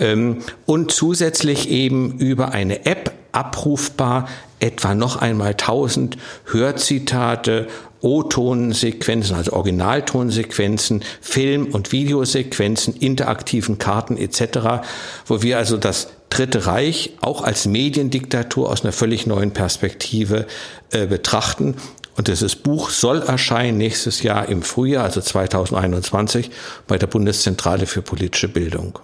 [0.00, 4.28] Ähm, und zusätzlich eben über eine App abrufbar
[4.58, 6.16] etwa noch einmal 1000
[6.50, 7.68] Hörzitate
[8.02, 14.84] O-Tonsequenzen, also Originaltonsequenzen, Film- und Videosequenzen, interaktiven Karten etc.,
[15.26, 20.46] wo wir also das Dritte Reich auch als Mediendiktatur aus einer völlig neuen Perspektive
[20.90, 21.76] äh, betrachten.
[22.16, 26.50] Und dieses Buch soll erscheinen nächstes Jahr im Frühjahr, also 2021,
[26.86, 28.98] bei der Bundeszentrale für politische Bildung.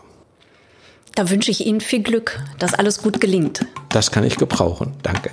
[1.15, 3.61] Da wünsche ich Ihnen viel Glück, dass alles gut gelingt.
[3.91, 4.95] Das kann ich gebrauchen.
[5.03, 5.31] Danke.